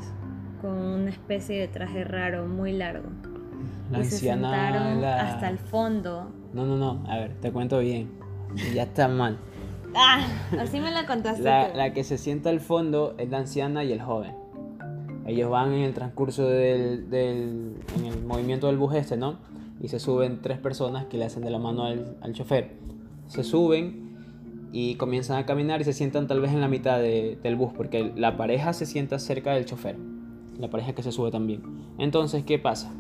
con 0.61 0.73
una 0.77 1.11
especie 1.11 1.59
de 1.59 1.69
traje 1.69 2.05
raro, 2.05 2.47
muy 2.47 2.73
largo. 2.73 3.09
La 3.91 4.01
y 4.01 4.05
se 4.05 4.15
anciana 4.31 4.51
sentaron 4.51 5.01
la- 5.01 5.21
hasta 5.29 5.49
el 5.49 5.59
fondo. 5.59 6.31
No, 6.53 6.67
no, 6.67 6.77
no, 6.77 7.03
a 7.11 7.17
ver, 7.17 7.35
te 7.41 7.51
cuento 7.51 7.79
bien. 7.79 8.11
Ya 8.75 8.83
está 8.83 9.09
mal. 9.09 9.39
¡Ah! 9.97 10.21
Así 10.61 10.79
me 10.81 10.91
la 10.91 11.07
contaste 11.07 11.43
La, 11.43 11.71
tú. 11.71 11.77
la 11.79 11.93
que 11.93 12.05
se 12.05 12.19
sienta 12.19 12.51
al 12.51 12.61
fondo 12.61 13.15
es 13.19 13.31
la 13.31 13.39
anciana 13.39 13.83
y 13.83 13.93
el 13.93 14.03
joven. 14.03 14.33
Ellos 15.27 15.51
van 15.51 15.73
en 15.73 15.83
el 15.85 15.95
transcurso 15.95 16.47
del, 16.47 17.09
del 17.11 17.77
en 17.99 18.05
el 18.07 18.23
movimiento 18.25 18.67
del 18.67 18.77
bus 18.77 18.95
este, 18.95 19.17
¿no? 19.17 19.39
Y 19.81 19.89
se 19.89 19.99
suben 19.99 20.41
tres 20.43 20.59
personas 20.59 21.07
que 21.07 21.17
le 21.17 21.25
hacen 21.25 21.43
de 21.43 21.51
la 21.51 21.59
mano 21.59 21.85
al, 21.85 22.17
al 22.21 22.33
chofer. 22.35 22.73
Se 23.27 23.43
suben 23.45 24.11
y 24.73 24.95
comienzan 24.97 25.39
a 25.39 25.47
caminar 25.47 25.81
y 25.81 25.85
se 25.85 25.93
sientan 25.93 26.27
tal 26.27 26.41
vez 26.41 26.53
en 26.53 26.61
la 26.61 26.69
mitad 26.69 26.99
de- 27.01 27.39
del 27.43 27.57
bus, 27.57 27.73
porque 27.77 28.13
la 28.17 28.37
pareja 28.37 28.73
se 28.73 28.87
sienta 28.87 29.19
cerca 29.19 29.53
del 29.55 29.65
chofer. 29.65 29.97
La 30.59 30.69
pareja 30.69 30.93
que 30.95 31.03
se 31.03 31.13
sube 31.13 31.31
también. 31.31 31.63
Entonces, 31.99 32.45
¿qué 32.45 32.59
pasa? 32.59 32.93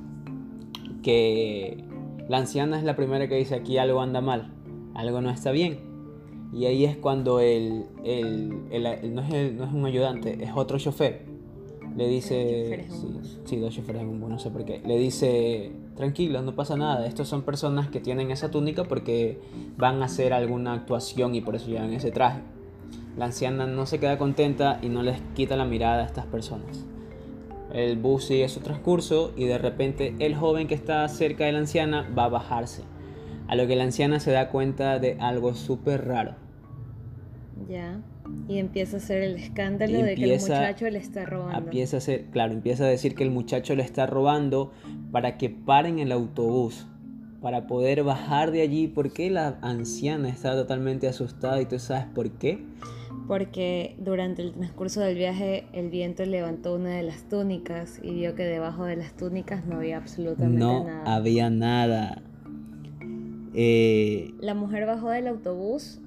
Que 1.02 1.84
la 2.28 2.38
anciana 2.38 2.78
es 2.78 2.84
la 2.84 2.96
primera 2.96 3.28
que 3.28 3.36
dice 3.36 3.54
aquí 3.54 3.78
algo 3.78 4.00
anda 4.00 4.20
mal, 4.20 4.52
algo 4.94 5.20
no 5.20 5.30
está 5.30 5.50
bien. 5.52 5.78
Y 6.52 6.64
ahí 6.64 6.84
es 6.84 6.96
cuando 6.96 7.40
el, 7.40 7.84
el- 8.04 8.54
el- 8.70 8.86
el- 8.86 9.14
no, 9.14 9.22
es 9.22 9.32
el- 9.32 9.56
no 9.56 9.64
es 9.64 9.72
un 9.72 9.84
ayudante, 9.84 10.42
es 10.42 10.50
otro 10.54 10.78
chofer. 10.78 11.26
Le 11.96 12.08
dice... 12.08 12.62
choferes 12.64 12.86
en 12.86 12.92
un 12.92 13.00
sí, 13.00 13.06
bus. 13.18 13.40
sí, 13.44 13.56
dos 13.56 13.74
choferes 13.74 14.02
en 14.02 14.08
un 14.08 14.20
bus, 14.20 14.30
no 14.30 14.38
sé 14.38 14.50
por 14.50 14.64
qué. 14.64 14.80
Le 14.84 14.98
dice, 14.98 15.72
tranquilo, 16.00 16.40
no 16.40 16.54
pasa 16.54 16.76
nada. 16.76 17.06
Estos 17.06 17.28
son 17.28 17.42
personas 17.42 17.90
que 17.90 18.00
tienen 18.00 18.30
esa 18.30 18.50
túnica 18.50 18.84
porque 18.84 19.38
van 19.76 20.00
a 20.00 20.06
hacer 20.06 20.32
alguna 20.32 20.72
actuación 20.72 21.34
y 21.34 21.42
por 21.42 21.56
eso 21.56 21.68
llevan 21.68 21.92
ese 21.92 22.10
traje. 22.10 22.40
La 23.18 23.26
anciana 23.26 23.66
no 23.66 23.84
se 23.84 24.00
queda 24.00 24.16
contenta 24.16 24.78
y 24.80 24.88
no 24.88 25.02
les 25.02 25.20
quita 25.34 25.56
la 25.56 25.66
mirada 25.66 26.02
a 26.02 26.06
estas 26.06 26.24
personas. 26.24 26.86
El 27.74 27.98
bus 27.98 28.24
sigue 28.24 28.48
su 28.48 28.60
transcurso 28.60 29.32
y 29.36 29.44
de 29.44 29.58
repente 29.58 30.14
el 30.20 30.34
joven 30.34 30.68
que 30.68 30.74
está 30.74 31.06
cerca 31.08 31.44
de 31.44 31.52
la 31.52 31.58
anciana 31.58 32.08
va 32.18 32.24
a 32.24 32.28
bajarse. 32.28 32.82
A 33.46 33.54
lo 33.54 33.66
que 33.66 33.76
la 33.76 33.84
anciana 33.84 34.20
se 34.20 34.30
da 34.30 34.48
cuenta 34.48 34.98
de 34.98 35.18
algo 35.20 35.54
súper 35.54 36.08
raro. 36.08 36.34
Ya. 37.68 38.00
Y 38.48 38.58
empieza 38.58 38.96
a 38.96 39.00
hacer 39.00 39.22
el 39.22 39.36
escándalo 39.36 40.02
de 40.02 40.14
que 40.16 40.24
el 40.24 40.40
muchacho 40.40 40.90
le 40.90 40.98
está 40.98 41.24
robando. 41.24 41.58
Empieza 41.58 41.96
a 41.96 41.98
hacer, 41.98 42.24
claro, 42.32 42.52
empieza 42.52 42.84
a 42.84 42.88
decir 42.88 43.14
que 43.14 43.22
el 43.22 43.30
muchacho 43.30 43.74
le 43.76 43.82
está 43.84 44.06
robando 44.06 44.72
para 45.12 45.38
que 45.38 45.50
paren 45.50 45.98
el 46.00 46.10
autobús, 46.10 46.86
para 47.40 47.66
poder 47.68 48.02
bajar 48.02 48.50
de 48.50 48.62
allí. 48.62 48.88
porque 48.88 49.30
la 49.30 49.58
anciana 49.62 50.28
está 50.28 50.52
totalmente 50.54 51.06
asustada 51.06 51.60
y 51.62 51.66
tú 51.66 51.78
sabes 51.78 52.06
por 52.14 52.30
qué? 52.32 52.58
Porque 53.28 53.94
durante 54.00 54.42
el 54.42 54.52
transcurso 54.52 55.00
del 55.00 55.16
viaje 55.16 55.66
el 55.72 55.88
viento 55.88 56.24
levantó 56.24 56.74
una 56.74 56.90
de 56.96 57.04
las 57.04 57.28
túnicas 57.28 58.00
y 58.02 58.12
vio 58.12 58.34
que 58.34 58.42
debajo 58.42 58.84
de 58.84 58.96
las 58.96 59.12
túnicas 59.16 59.64
no 59.64 59.76
había 59.76 59.98
absolutamente 59.98 60.58
No 60.58 60.84
nada. 60.84 61.14
había 61.14 61.48
nada. 61.50 62.22
Eh, 63.54 64.32
La 64.40 64.54
mujer 64.54 64.86
bajó 64.86 65.10
del 65.10 65.26
autobús 65.28 66.00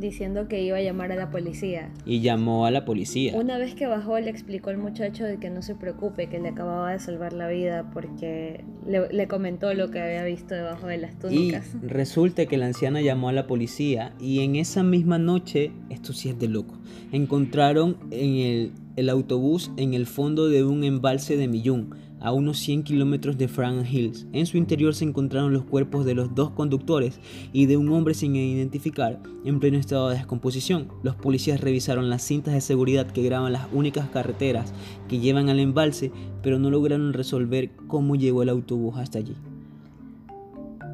diciendo 0.00 0.48
que 0.48 0.62
iba 0.62 0.76
a 0.78 0.80
llamar 0.82 1.12
a 1.12 1.16
la 1.16 1.30
policía. 1.30 1.90
y 2.06 2.20
llamó 2.20 2.66
a 2.66 2.70
la 2.70 2.84
policía. 2.84 3.36
Una 3.36 3.58
vez 3.58 3.74
que 3.74 3.86
bajó 3.86 4.18
le 4.18 4.30
explicó 4.30 4.70
al 4.70 4.78
muchacho 4.78 5.24
de 5.24 5.38
que 5.38 5.50
no 5.50 5.62
se 5.62 5.74
preocupe, 5.74 6.28
que 6.28 6.38
le 6.40 6.48
acababa 6.48 6.92
de 6.92 6.98
salvar 6.98 7.32
la 7.32 7.48
vida 7.48 7.90
porque 7.92 8.64
le, 8.86 9.12
le 9.12 9.28
comentó 9.28 9.72
lo 9.74 9.90
que 9.90 10.00
había 10.00 10.24
visto 10.24 10.54
debajo 10.54 10.86
de 10.86 10.98
las 10.98 11.12
Y 11.14 11.18
túnicas. 11.18 11.76
resulta 11.82 12.46
que 12.46 12.56
la 12.56 12.66
anciana 12.66 13.00
llamó 13.00 13.28
a 13.28 13.32
la 13.32 13.46
policía 13.46 14.12
y 14.20 14.40
en 14.40 14.56
esa 14.56 14.82
misma 14.82 15.18
noche, 15.18 15.70
esto 15.90 16.12
sí 16.12 16.28
es 16.30 16.38
de 16.38 16.48
loco, 16.48 16.74
encontraron 17.12 17.96
en 18.10 18.34
el, 18.36 18.72
el 18.96 19.08
autobús 19.10 19.70
en 19.76 19.94
el 19.94 20.06
fondo 20.06 20.48
de 20.48 20.64
un 20.64 20.82
embalse 20.84 21.36
de 21.36 21.46
Millún, 21.48 21.94
a 22.20 22.32
unos 22.32 22.58
100 22.58 22.82
kilómetros 22.84 23.38
de 23.38 23.48
Frank 23.48 23.84
Hills. 23.90 24.26
En 24.32 24.46
su 24.46 24.56
interior 24.58 24.94
se 24.94 25.04
encontraron 25.04 25.52
los 25.52 25.64
cuerpos 25.64 26.04
de 26.04 26.14
los 26.14 26.34
dos 26.34 26.50
conductores 26.50 27.18
y 27.52 27.66
de 27.66 27.76
un 27.76 27.88
hombre 27.90 28.14
sin 28.14 28.36
identificar 28.36 29.20
en 29.44 29.58
pleno 29.58 29.78
estado 29.78 30.08
de 30.10 30.16
descomposición. 30.16 30.88
Los 31.02 31.16
policías 31.16 31.60
revisaron 31.60 32.10
las 32.10 32.22
cintas 32.22 32.54
de 32.54 32.60
seguridad 32.60 33.06
que 33.06 33.22
graban 33.22 33.52
las 33.52 33.66
únicas 33.72 34.08
carreteras 34.10 34.72
que 35.08 35.18
llevan 35.18 35.48
al 35.48 35.58
embalse, 35.60 36.12
pero 36.42 36.58
no 36.58 36.70
lograron 36.70 37.12
resolver 37.12 37.70
cómo 37.88 38.16
llegó 38.16 38.42
el 38.42 38.48
autobús 38.50 38.96
hasta 38.98 39.18
allí 39.18 39.34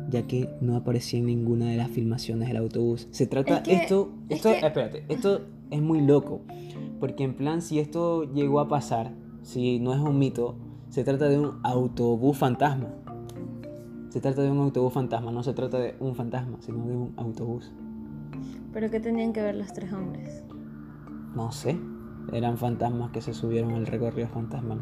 ya 0.08 0.22
que 0.26 0.48
no 0.60 0.76
aparecía 0.76 1.18
en 1.18 1.26
ninguna 1.26 1.68
de 1.68 1.76
las 1.76 1.90
filmaciones 1.90 2.46
del 2.46 2.58
autobús. 2.58 3.08
Se 3.10 3.26
trata 3.26 3.56
Es 3.56 3.62
que- 3.62 3.74
esto, 3.74 4.12
es 4.28 4.36
esto, 4.36 4.50
que- 4.50 4.66
espérate, 4.66 5.04
esto 5.08 5.40
es 5.70 5.82
muy 5.82 6.00
loco, 6.00 6.42
porque 7.00 7.24
en 7.24 7.34
plan 7.34 7.60
si 7.60 7.80
esto 7.80 8.32
llegó 8.32 8.60
a 8.60 8.68
pasar, 8.68 9.12
si 9.42 9.80
no 9.80 9.92
es 9.94 10.00
un 10.00 10.16
mito, 10.20 10.54
se 10.88 11.04
trata 11.04 11.28
de 11.28 11.38
un 11.38 11.60
autobús 11.62 12.36
fantasma. 12.36 12.88
Se 14.10 14.20
trata 14.20 14.42
de 14.42 14.50
un 14.50 14.58
autobús 14.58 14.92
fantasma, 14.92 15.30
no 15.30 15.42
se 15.42 15.52
trata 15.52 15.78
de 15.78 15.94
un 16.00 16.14
fantasma, 16.14 16.58
sino 16.60 16.86
de 16.86 16.96
un 16.96 17.12
autobús. 17.16 17.70
Pero 18.72 18.90
¿qué 18.90 19.00
tenían 19.00 19.32
que 19.32 19.42
ver 19.42 19.54
los 19.54 19.72
tres 19.72 19.92
hombres? 19.92 20.44
No 21.34 21.52
sé, 21.52 21.78
eran 22.32 22.56
fantasmas 22.56 23.10
que 23.10 23.20
se 23.20 23.34
subieron 23.34 23.74
al 23.74 23.86
recorrido 23.86 24.28
fantasmal. 24.28 24.80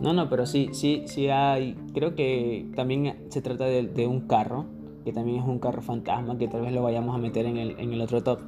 No, 0.00 0.12
no, 0.12 0.28
pero 0.28 0.44
sí, 0.44 0.70
sí, 0.72 1.04
sí 1.06 1.28
hay. 1.28 1.74
Creo 1.94 2.14
que 2.14 2.70
también 2.74 3.26
se 3.28 3.40
trata 3.40 3.64
de, 3.64 3.86
de 3.86 4.06
un 4.06 4.22
carro, 4.22 4.66
que 5.04 5.12
también 5.12 5.40
es 5.40 5.46
un 5.46 5.58
carro 5.58 5.82
fantasma, 5.82 6.36
que 6.36 6.48
tal 6.48 6.62
vez 6.62 6.72
lo 6.72 6.82
vayamos 6.82 7.14
a 7.14 7.18
meter 7.18 7.46
en 7.46 7.56
el, 7.56 7.78
en 7.78 7.92
el 7.92 8.00
otro 8.00 8.22
top, 8.22 8.40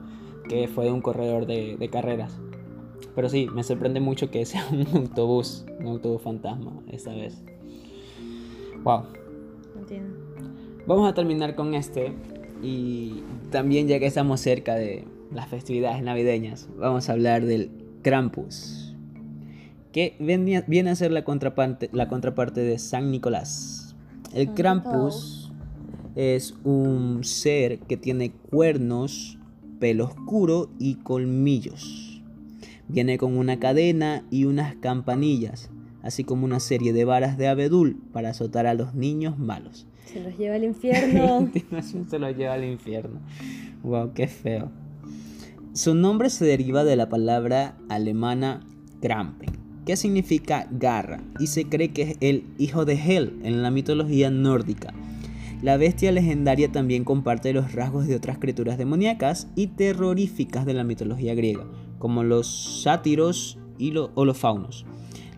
que 0.48 0.68
fue 0.68 0.86
de 0.86 0.92
un 0.92 1.00
corredor 1.00 1.46
de, 1.46 1.76
de 1.76 1.88
carreras. 1.88 2.40
Pero 3.18 3.28
sí, 3.28 3.48
me 3.52 3.64
sorprende 3.64 3.98
mucho 3.98 4.30
que 4.30 4.46
sea 4.46 4.64
un 4.70 4.86
autobús, 4.94 5.66
un 5.80 5.88
autobús 5.88 6.22
fantasma 6.22 6.70
esta 6.88 7.12
vez. 7.12 7.42
Wow. 8.84 9.06
Entiendo. 9.76 10.14
Vamos 10.86 11.10
a 11.10 11.14
terminar 11.14 11.56
con 11.56 11.74
este 11.74 12.12
y 12.62 13.24
también 13.50 13.88
ya 13.88 13.98
que 13.98 14.06
estamos 14.06 14.40
cerca 14.40 14.76
de 14.76 15.04
las 15.32 15.48
festividades 15.48 16.00
navideñas, 16.00 16.68
vamos 16.78 17.08
a 17.08 17.14
hablar 17.14 17.44
del 17.44 17.72
Krampus, 18.02 18.94
que 19.90 20.14
viene 20.20 20.90
a 20.90 20.94
ser 20.94 21.10
la 21.10 21.24
contraparte, 21.24 21.90
la 21.92 22.06
contraparte 22.06 22.60
de 22.60 22.78
San 22.78 23.10
Nicolás. 23.10 23.96
El 24.32 24.54
Krampus 24.54 25.50
es 26.14 26.54
un 26.62 27.24
ser 27.24 27.80
que 27.80 27.96
tiene 27.96 28.30
cuernos, 28.30 29.40
pelo 29.80 30.04
oscuro 30.04 30.70
y 30.78 30.94
colmillos. 31.02 32.07
Viene 32.88 33.18
con 33.18 33.36
una 33.36 33.58
cadena 33.58 34.24
y 34.30 34.44
unas 34.44 34.74
campanillas, 34.76 35.70
así 36.02 36.24
como 36.24 36.46
una 36.46 36.58
serie 36.58 36.92
de 36.92 37.04
varas 37.04 37.36
de 37.36 37.48
abedul 37.48 38.00
para 38.12 38.30
azotar 38.30 38.66
a 38.66 38.74
los 38.74 38.94
niños 38.94 39.38
malos. 39.38 39.86
Se 40.06 40.20
los 40.20 40.38
lleva 40.38 40.54
al 40.54 40.64
infierno. 40.64 41.36
continuación 41.52 42.08
se 42.08 42.18
lo 42.18 42.30
lleva 42.30 42.54
al 42.54 42.64
infierno. 42.64 43.20
Wow, 43.82 44.14
qué 44.14 44.26
feo. 44.26 44.70
Su 45.74 45.94
nombre 45.94 46.30
se 46.30 46.44
deriva 46.44 46.82
de 46.82 46.96
la 46.96 47.08
palabra 47.10 47.76
alemana 47.90 48.66
Krampen, 49.02 49.50
que 49.84 49.96
significa 49.96 50.66
garra, 50.70 51.22
y 51.38 51.48
se 51.48 51.66
cree 51.66 51.92
que 51.92 52.02
es 52.02 52.16
el 52.20 52.44
hijo 52.58 52.84
de 52.84 52.94
Hel 52.94 53.38
en 53.44 53.62
la 53.62 53.70
mitología 53.70 54.30
nórdica. 54.30 54.94
La 55.62 55.76
bestia 55.76 56.10
legendaria 56.10 56.72
también 56.72 57.04
comparte 57.04 57.52
los 57.52 57.74
rasgos 57.74 58.06
de 58.06 58.16
otras 58.16 58.38
criaturas 58.38 58.78
demoníacas 58.78 59.48
y 59.56 59.66
terroríficas 59.68 60.64
de 60.64 60.74
la 60.74 60.84
mitología 60.84 61.34
griega, 61.34 61.64
como 61.98 62.22
los 62.24 62.82
sátiros 62.82 63.58
y 63.78 63.90
lo- 63.92 64.10
o 64.14 64.24
los 64.24 64.36
faunos. 64.38 64.84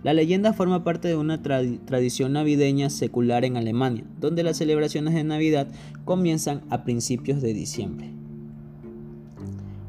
La 0.02 0.14
leyenda 0.14 0.54
forma 0.54 0.82
parte 0.82 1.08
de 1.08 1.16
una 1.16 1.42
tradi- 1.42 1.78
tradición 1.84 2.32
navideña 2.32 2.88
secular 2.88 3.44
en 3.44 3.56
Alemania, 3.58 4.04
donde 4.18 4.42
las 4.42 4.56
celebraciones 4.56 5.12
de 5.14 5.24
Navidad 5.24 5.68
comienzan 6.06 6.62
a 6.70 6.84
principios 6.84 7.42
de 7.42 7.52
diciembre. 7.52 8.10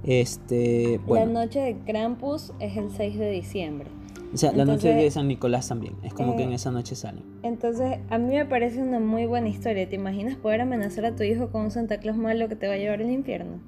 Este, 0.03 0.97
La 0.97 1.05
bueno, 1.05 1.31
noche 1.41 1.60
de 1.60 1.75
Krampus 1.86 2.53
es 2.60 2.75
el 2.75 2.89
6 2.89 3.17
de 3.19 3.29
diciembre. 3.31 3.88
o 4.34 4.38
sea, 4.38 4.51
la 4.51 4.65
noche 4.65 4.88
entonces- 4.89 5.03
de 5.03 5.12
San 5.12 5.27
Nicolás 5.27 5.67
también, 5.67 5.93
es 6.03 6.13
como 6.13 6.36
que 6.36 6.43
en 6.43 6.51
Eh, 6.51 6.55
esa 6.55 6.71
noche 6.71 6.95
salen. 6.95 7.23
Entonces, 7.43 7.99
a 8.10 8.17
mí 8.17 8.34
me 8.34 8.45
parece 8.45 8.81
una 8.81 8.99
muy 8.99 9.25
buena 9.27 9.47
historia. 9.49 9.88
¿Te 9.88 9.95
imaginas 9.95 10.36
poder 10.38 10.62
amenazar 10.62 11.05
a 11.05 11.15
tu 11.15 11.23
hijo 11.23 11.49
con 11.51 11.63
un 11.65 11.71
Santa 11.71 11.99
Claus 11.99 12.17
malo 12.17 12.47
que 12.49 12.55
te 12.55 12.67
va 12.67 12.73
a 12.73 12.77
llevar 12.77 13.01
al 13.01 13.12
infierno? 13.12 13.60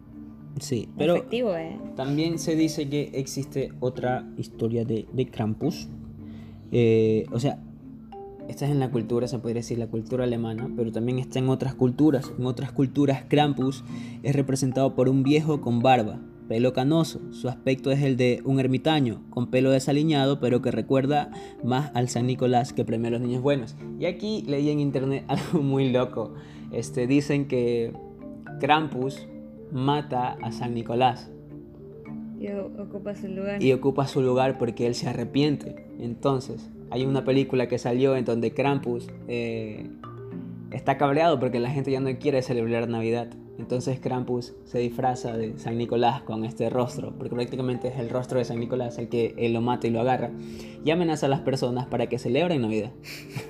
Sí, 0.60 0.88
pero 0.98 1.16
Efectivo, 1.16 1.56
¿eh? 1.56 1.80
También 1.96 2.38
se 2.38 2.56
dice 2.56 2.88
que 2.90 3.12
existe 3.14 3.72
otra 3.80 4.28
historia 4.38 4.86
de, 4.86 5.08
de 5.12 5.26
Krampus. 5.28 5.88
Eh, 6.72 7.26
o 7.32 7.40
sea, 7.40 7.60
esta 8.48 8.66
es 8.66 8.72
en 8.72 8.80
la 8.80 8.92
cultura, 8.92 9.28
se 9.28 9.40
podría 9.40 9.62
decir 9.62 9.78
la 9.78 9.88
cultura 9.88 10.26
alemana, 10.26 10.70
pero 10.76 10.92
también 10.92 11.18
está 11.18 11.40
en 11.40 11.50
otras 11.50 11.76
culturas. 11.76 12.32
En 12.38 12.46
otras 12.46 12.72
culturas, 12.72 13.24
Krampus 13.28 13.84
es 14.22 14.36
representado 14.36 14.96
por 14.96 15.10
un 15.10 15.24
viejo 15.24 15.62
con 15.62 15.80
barba, 15.80 16.20
pelo 16.48 16.74
canoso. 16.74 17.22
Su 17.32 17.48
aspecto 17.48 17.92
es 17.92 18.02
el 18.02 18.18
de 18.18 18.42
un 18.44 18.60
ermitaño, 18.60 19.24
con 19.30 19.50
pelo 19.50 19.72
desaliñado, 19.72 20.40
pero 20.40 20.62
que 20.62 20.72
recuerda 20.72 21.32
más 21.64 21.92
al 21.94 22.10
San 22.10 22.28
Nicolás 22.28 22.74
que 22.74 22.84
premia 22.86 23.08
a 23.08 23.12
los 23.12 23.22
niños 23.22 23.42
buenos. 23.42 23.76
Y 24.00 24.06
aquí 24.06 24.44
leí 24.46 24.70
en 24.70 24.80
internet 24.80 25.24
algo 25.30 25.64
muy 25.64 25.90
loco. 25.92 26.34
Este, 26.72 27.08
dicen 27.08 27.48
que 27.48 27.94
Krampus 28.60 29.28
mata 29.72 30.38
a 30.42 30.52
San 30.52 30.74
Nicolás 30.74 31.32
Y 32.40 32.48
ocupa 32.50 33.16
su 33.16 33.28
lugar. 33.28 33.62
y 33.62 33.74
ocupa 33.74 34.08
su 34.08 34.22
lugar 34.22 34.58
porque 34.58 34.88
él 34.88 34.96
se 34.96 35.08
arrepiente. 35.08 35.88
Entonces, 36.00 36.70
hay 36.90 37.06
una 37.06 37.24
película 37.24 37.68
que 37.68 37.78
salió 37.78 38.16
en 38.16 38.26
donde 38.26 38.54
Krampus 38.54 39.08
eh, 39.28 39.90
está 40.72 40.98
cabreado 40.98 41.40
porque 41.40 41.60
la 41.60 41.70
gente 41.70 41.92
ya 41.92 42.00
no 42.00 42.10
quiere 42.18 42.42
celebrar 42.42 42.90
Navidad. 42.90 43.30
Entonces 43.60 44.00
Krampus 44.00 44.54
se 44.66 44.80
disfraza 44.80 45.38
de 45.38 45.58
San 45.60 45.78
Nicolás 45.78 46.24
con 46.24 46.44
este 46.44 46.70
rostro, 46.72 47.14
porque 47.18 47.36
prácticamente 47.36 47.88
es 47.88 48.00
el 48.00 48.10
rostro 48.10 48.40
de 48.40 48.46
San 48.46 48.60
Nicolás 48.60 48.98
el 48.98 49.10
que 49.10 49.36
él 49.38 49.54
lo 49.54 49.62
mata 49.62 49.86
y 49.86 49.92
lo 49.92 50.02
agarra, 50.02 50.32
y 50.84 50.90
amenaza 50.90 51.28
a 51.28 51.30
las 51.30 51.42
personas 51.42 51.86
para 51.86 52.08
que 52.08 52.18
celebren 52.18 52.62
Navidad. 52.62 52.92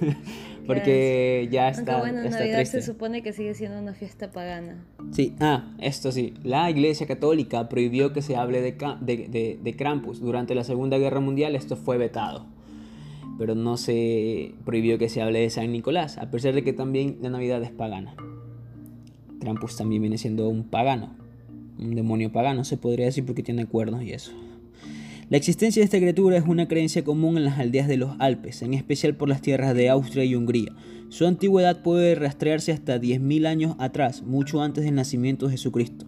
porque 0.66 1.48
ya 1.52 1.70
está, 1.70 1.94
Aunque 1.96 2.12
bueno, 2.12 2.26
está 2.28 2.40
Navidad 2.40 2.58
triste. 2.58 2.82
se 2.82 2.88
supone 2.92 3.22
que 3.24 3.34
sigue 3.34 3.54
siendo 3.54 3.80
una 3.80 3.94
fiesta 3.94 4.32
pagana. 4.32 4.84
Sí, 5.12 5.36
ah, 5.40 5.72
esto 5.80 6.12
sí. 6.12 6.34
La 6.44 6.70
Iglesia 6.70 7.06
Católica 7.08 7.70
prohibió 7.70 8.14
que 8.14 8.22
se 8.22 8.36
hable 8.36 8.62
de, 8.62 8.72
de, 9.02 9.28
de- 9.28 9.60
de 9.62 9.76
Krampus. 9.76 10.20
Durante 10.22 10.56
la 10.56 10.64
Segunda 10.64 10.98
Guerra 10.98 11.20
Mundial 11.20 11.56
esto 11.56 11.76
fue 11.76 11.98
vetado. 11.98 12.46
Pero 13.38 13.56
no 13.56 13.78
se 13.78 14.54
prohibió 14.66 14.98
que 15.00 15.10
se 15.10 15.22
hable 15.22 15.40
de 15.40 15.50
San 15.50 15.72
Nicolás, 15.72 16.18
a 16.18 16.30
pesar 16.30 16.54
de 16.54 16.64
que 16.64 16.72
también 16.74 17.18
la 17.22 17.30
Navidad 17.30 17.64
es 17.64 17.72
pagana. 17.72 18.16
Krampus 19.40 19.76
también 19.76 20.02
viene 20.02 20.18
siendo 20.18 20.48
un 20.50 20.64
pagano. 20.64 21.16
Un 21.80 21.96
demonio 21.96 22.32
pagano, 22.32 22.64
se 22.64 22.78
podría 22.78 23.06
decir, 23.08 23.26
porque 23.26 23.42
tiene 23.44 23.66
cuernos 23.66 24.04
y 24.04 24.12
eso. 24.12 24.32
La 25.30 25.38
existencia 25.38 25.80
de 25.80 25.86
esta 25.86 26.00
criatura 26.00 26.38
es 26.38 26.44
una 26.46 26.68
creencia 26.68 27.04
común 27.04 27.38
en 27.38 27.46
las 27.46 27.58
aldeas 27.58 27.88
de 27.88 27.98
los 27.98 28.16
Alpes, 28.20 28.62
en 28.62 28.74
especial 28.74 29.16
por 29.16 29.30
las 29.30 29.42
tierras 29.42 29.74
de 29.74 29.90
Austria 29.90 30.26
y 30.26 30.36
Hungría. 30.36 30.74
Su 31.10 31.26
antigüedad 31.26 31.82
puede 31.82 32.16
rastrearse 32.16 32.72
hasta 32.72 33.00
10.000 33.00 33.48
años 33.48 33.76
atrás, 33.80 34.22
mucho 34.24 34.62
antes 34.62 34.84
del 34.84 34.96
nacimiento 34.96 35.46
de 35.46 35.54
Jesucristo. 35.54 36.06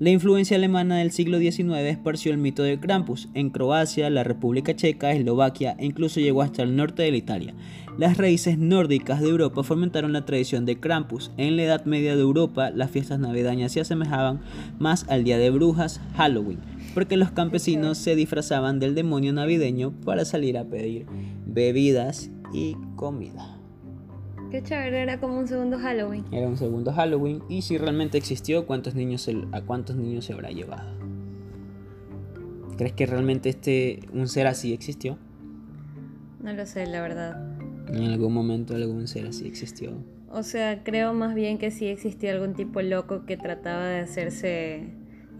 La 0.00 0.10
influencia 0.10 0.56
alemana 0.56 0.96
del 0.96 1.10
siglo 1.10 1.38
XIX 1.38 1.76
esparció 1.80 2.32
el 2.32 2.38
mito 2.38 2.62
de 2.62 2.80
Krampus 2.80 3.28
en 3.34 3.50
Croacia, 3.50 4.08
la 4.08 4.24
República 4.24 4.74
Checa, 4.74 5.12
Eslovaquia 5.12 5.76
e 5.78 5.84
incluso 5.84 6.20
llegó 6.20 6.40
hasta 6.40 6.62
el 6.62 6.74
norte 6.74 7.02
de 7.02 7.10
la 7.10 7.18
Italia. 7.18 7.54
Las 7.98 8.16
raíces 8.16 8.56
nórdicas 8.56 9.20
de 9.20 9.28
Europa 9.28 9.62
fomentaron 9.62 10.14
la 10.14 10.24
tradición 10.24 10.64
de 10.64 10.80
Krampus. 10.80 11.32
En 11.36 11.56
la 11.56 11.64
Edad 11.64 11.84
Media 11.84 12.16
de 12.16 12.22
Europa, 12.22 12.70
las 12.70 12.90
fiestas 12.90 13.20
navideñas 13.20 13.72
se 13.72 13.80
asemejaban 13.80 14.40
más 14.78 15.04
al 15.10 15.22
Día 15.22 15.36
de 15.36 15.50
Brujas, 15.50 16.00
Halloween, 16.16 16.60
porque 16.94 17.16
los 17.16 17.30
campesinos 17.30 17.98
se 17.98 18.14
disfrazaban 18.16 18.78
del 18.80 18.94
demonio 18.94 19.32
navideño 19.32 19.92
para 20.04 20.24
salir 20.24 20.58
a 20.58 20.64
pedir 20.64 21.06
bebidas 21.46 22.30
y 22.52 22.76
comida. 22.96 23.56
Qué 24.50 24.62
chévere, 24.62 25.02
era 25.02 25.20
como 25.20 25.38
un 25.38 25.46
segundo 25.46 25.78
Halloween. 25.78 26.24
Era 26.32 26.48
un 26.48 26.56
segundo 26.56 26.92
Halloween 26.92 27.42
y 27.48 27.62
si 27.62 27.78
realmente 27.78 28.18
existió, 28.18 28.66
¿cuántos 28.66 28.94
niños 28.96 29.22
se- 29.22 29.44
¿a 29.52 29.62
cuántos 29.62 29.94
niños 29.96 30.24
se 30.24 30.32
habrá 30.32 30.50
llevado? 30.50 30.90
¿Crees 32.76 32.92
que 32.94 33.06
realmente 33.06 33.48
este 33.50 34.00
un 34.12 34.26
ser 34.26 34.46
así 34.46 34.72
existió? 34.72 35.18
No 36.42 36.52
lo 36.52 36.64
sé, 36.66 36.86
la 36.86 37.02
verdad. 37.02 37.46
En 37.88 38.04
algún 38.04 38.32
momento 38.32 38.74
algún 38.74 39.06
ser 39.06 39.26
así 39.26 39.46
existió. 39.46 39.92
O 40.32 40.42
sea, 40.42 40.82
creo 40.82 41.12
más 41.12 41.34
bien 41.34 41.58
que 41.58 41.70
sí 41.70 41.86
existía 41.86 42.32
algún 42.32 42.54
tipo 42.54 42.80
loco 42.82 43.26
que 43.26 43.36
trataba 43.36 43.86
de 43.86 43.98
hacerse 44.00 44.84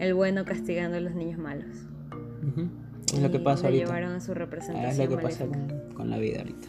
el 0.01 0.13
bueno 0.13 0.43
castigando 0.45 0.97
a 0.97 0.99
los 0.99 1.15
niños 1.15 1.39
malos. 1.39 1.67
Ujú. 2.47 2.67
Es 3.13 3.21
lo 3.21 3.31
que 3.31 3.37
Y 3.37 3.41
pasa 3.41 3.63
lo 3.63 3.67
ahorita. 3.69 3.85
llevaron 3.85 4.11
a 4.13 4.19
su 4.19 4.31
Es 4.31 4.37
representación 4.37 5.09
lo 5.09 5.17
que 5.17 5.21
pasa 5.23 5.45
maléfica. 5.45 5.77
con, 5.85 5.93
con 5.95 6.09
la 6.09 6.17
vida 6.17 6.39
ahorita. 6.39 6.67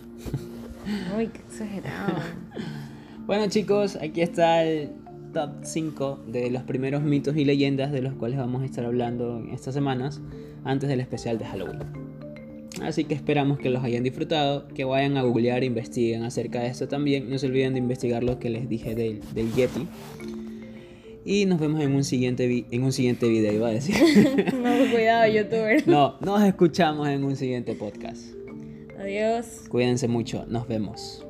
Uy, 1.17 1.27
qué 1.29 1.39
exagerado. 1.41 2.15
Bueno 3.27 3.47
chicos, 3.49 3.97
aquí 3.97 4.21
está 4.21 4.65
el 4.65 4.91
top 5.33 5.51
5 5.63 6.25
de 6.29 6.51
los 6.51 6.63
primeros 6.65 7.03
mitos 7.03 7.37
y 7.37 7.45
leyendas 7.45 7.93
de 7.93 8.03
los 8.03 8.15
cuales 8.15 8.39
vamos 8.39 8.63
a 8.63 8.65
estar 8.65 8.85
hablando 8.85 9.39
en 9.39 9.51
estas 9.51 9.75
semanas 9.75 10.21
antes 10.65 10.89
del 10.89 11.01
especial 11.01 11.39
de 11.39 11.45
Halloween. 11.47 11.79
Así 12.83 13.05
que 13.05 13.15
esperamos 13.15 13.59
que 13.59 13.71
los 13.71 13.85
hayan 13.85 14.03
disfrutado, 14.03 14.67
que 14.69 14.85
vayan 14.85 15.17
a 15.17 15.23
googlear 15.23 15.63
e 15.63 15.67
investiguen 15.67 16.25
acerca 16.25 16.61
de 16.61 16.67
esto 16.69 16.89
también. 16.89 17.31
No 17.31 17.39
se 17.39 17.47
olviden 17.47 17.75
de 17.75 17.79
investigar 17.79 18.25
lo 18.25 18.39
que 18.39 18.51
les 18.51 18.69
dije 18.69 18.95
del, 18.95 19.21
del 19.35 19.53
Yeti. 19.53 19.87
Y 21.25 21.47
nos 21.47 21.61
vemos 21.61 21.81
en 21.81 21.95
un 21.95 22.05
siguiente, 22.05 22.67
en 22.71 22.83
un 22.83 22.93
siguiente 22.93 23.29
video, 23.29 23.53
iba 23.53 23.69
a 23.69 23.73
decir. 23.73 23.95
no, 24.55 24.91
cuidado, 24.91 25.33
youtuber. 25.33 25.87
No, 25.87 26.19
nos 26.21 26.43
escuchamos 26.43 27.09
en 27.09 27.25
un 27.25 27.37
siguiente 27.37 27.75
podcast. 27.75 28.35
Adiós. 28.99 29.65
Cuídense 29.69 30.09
mucho, 30.09 30.45
nos 30.47 30.67
vemos. 30.67 31.25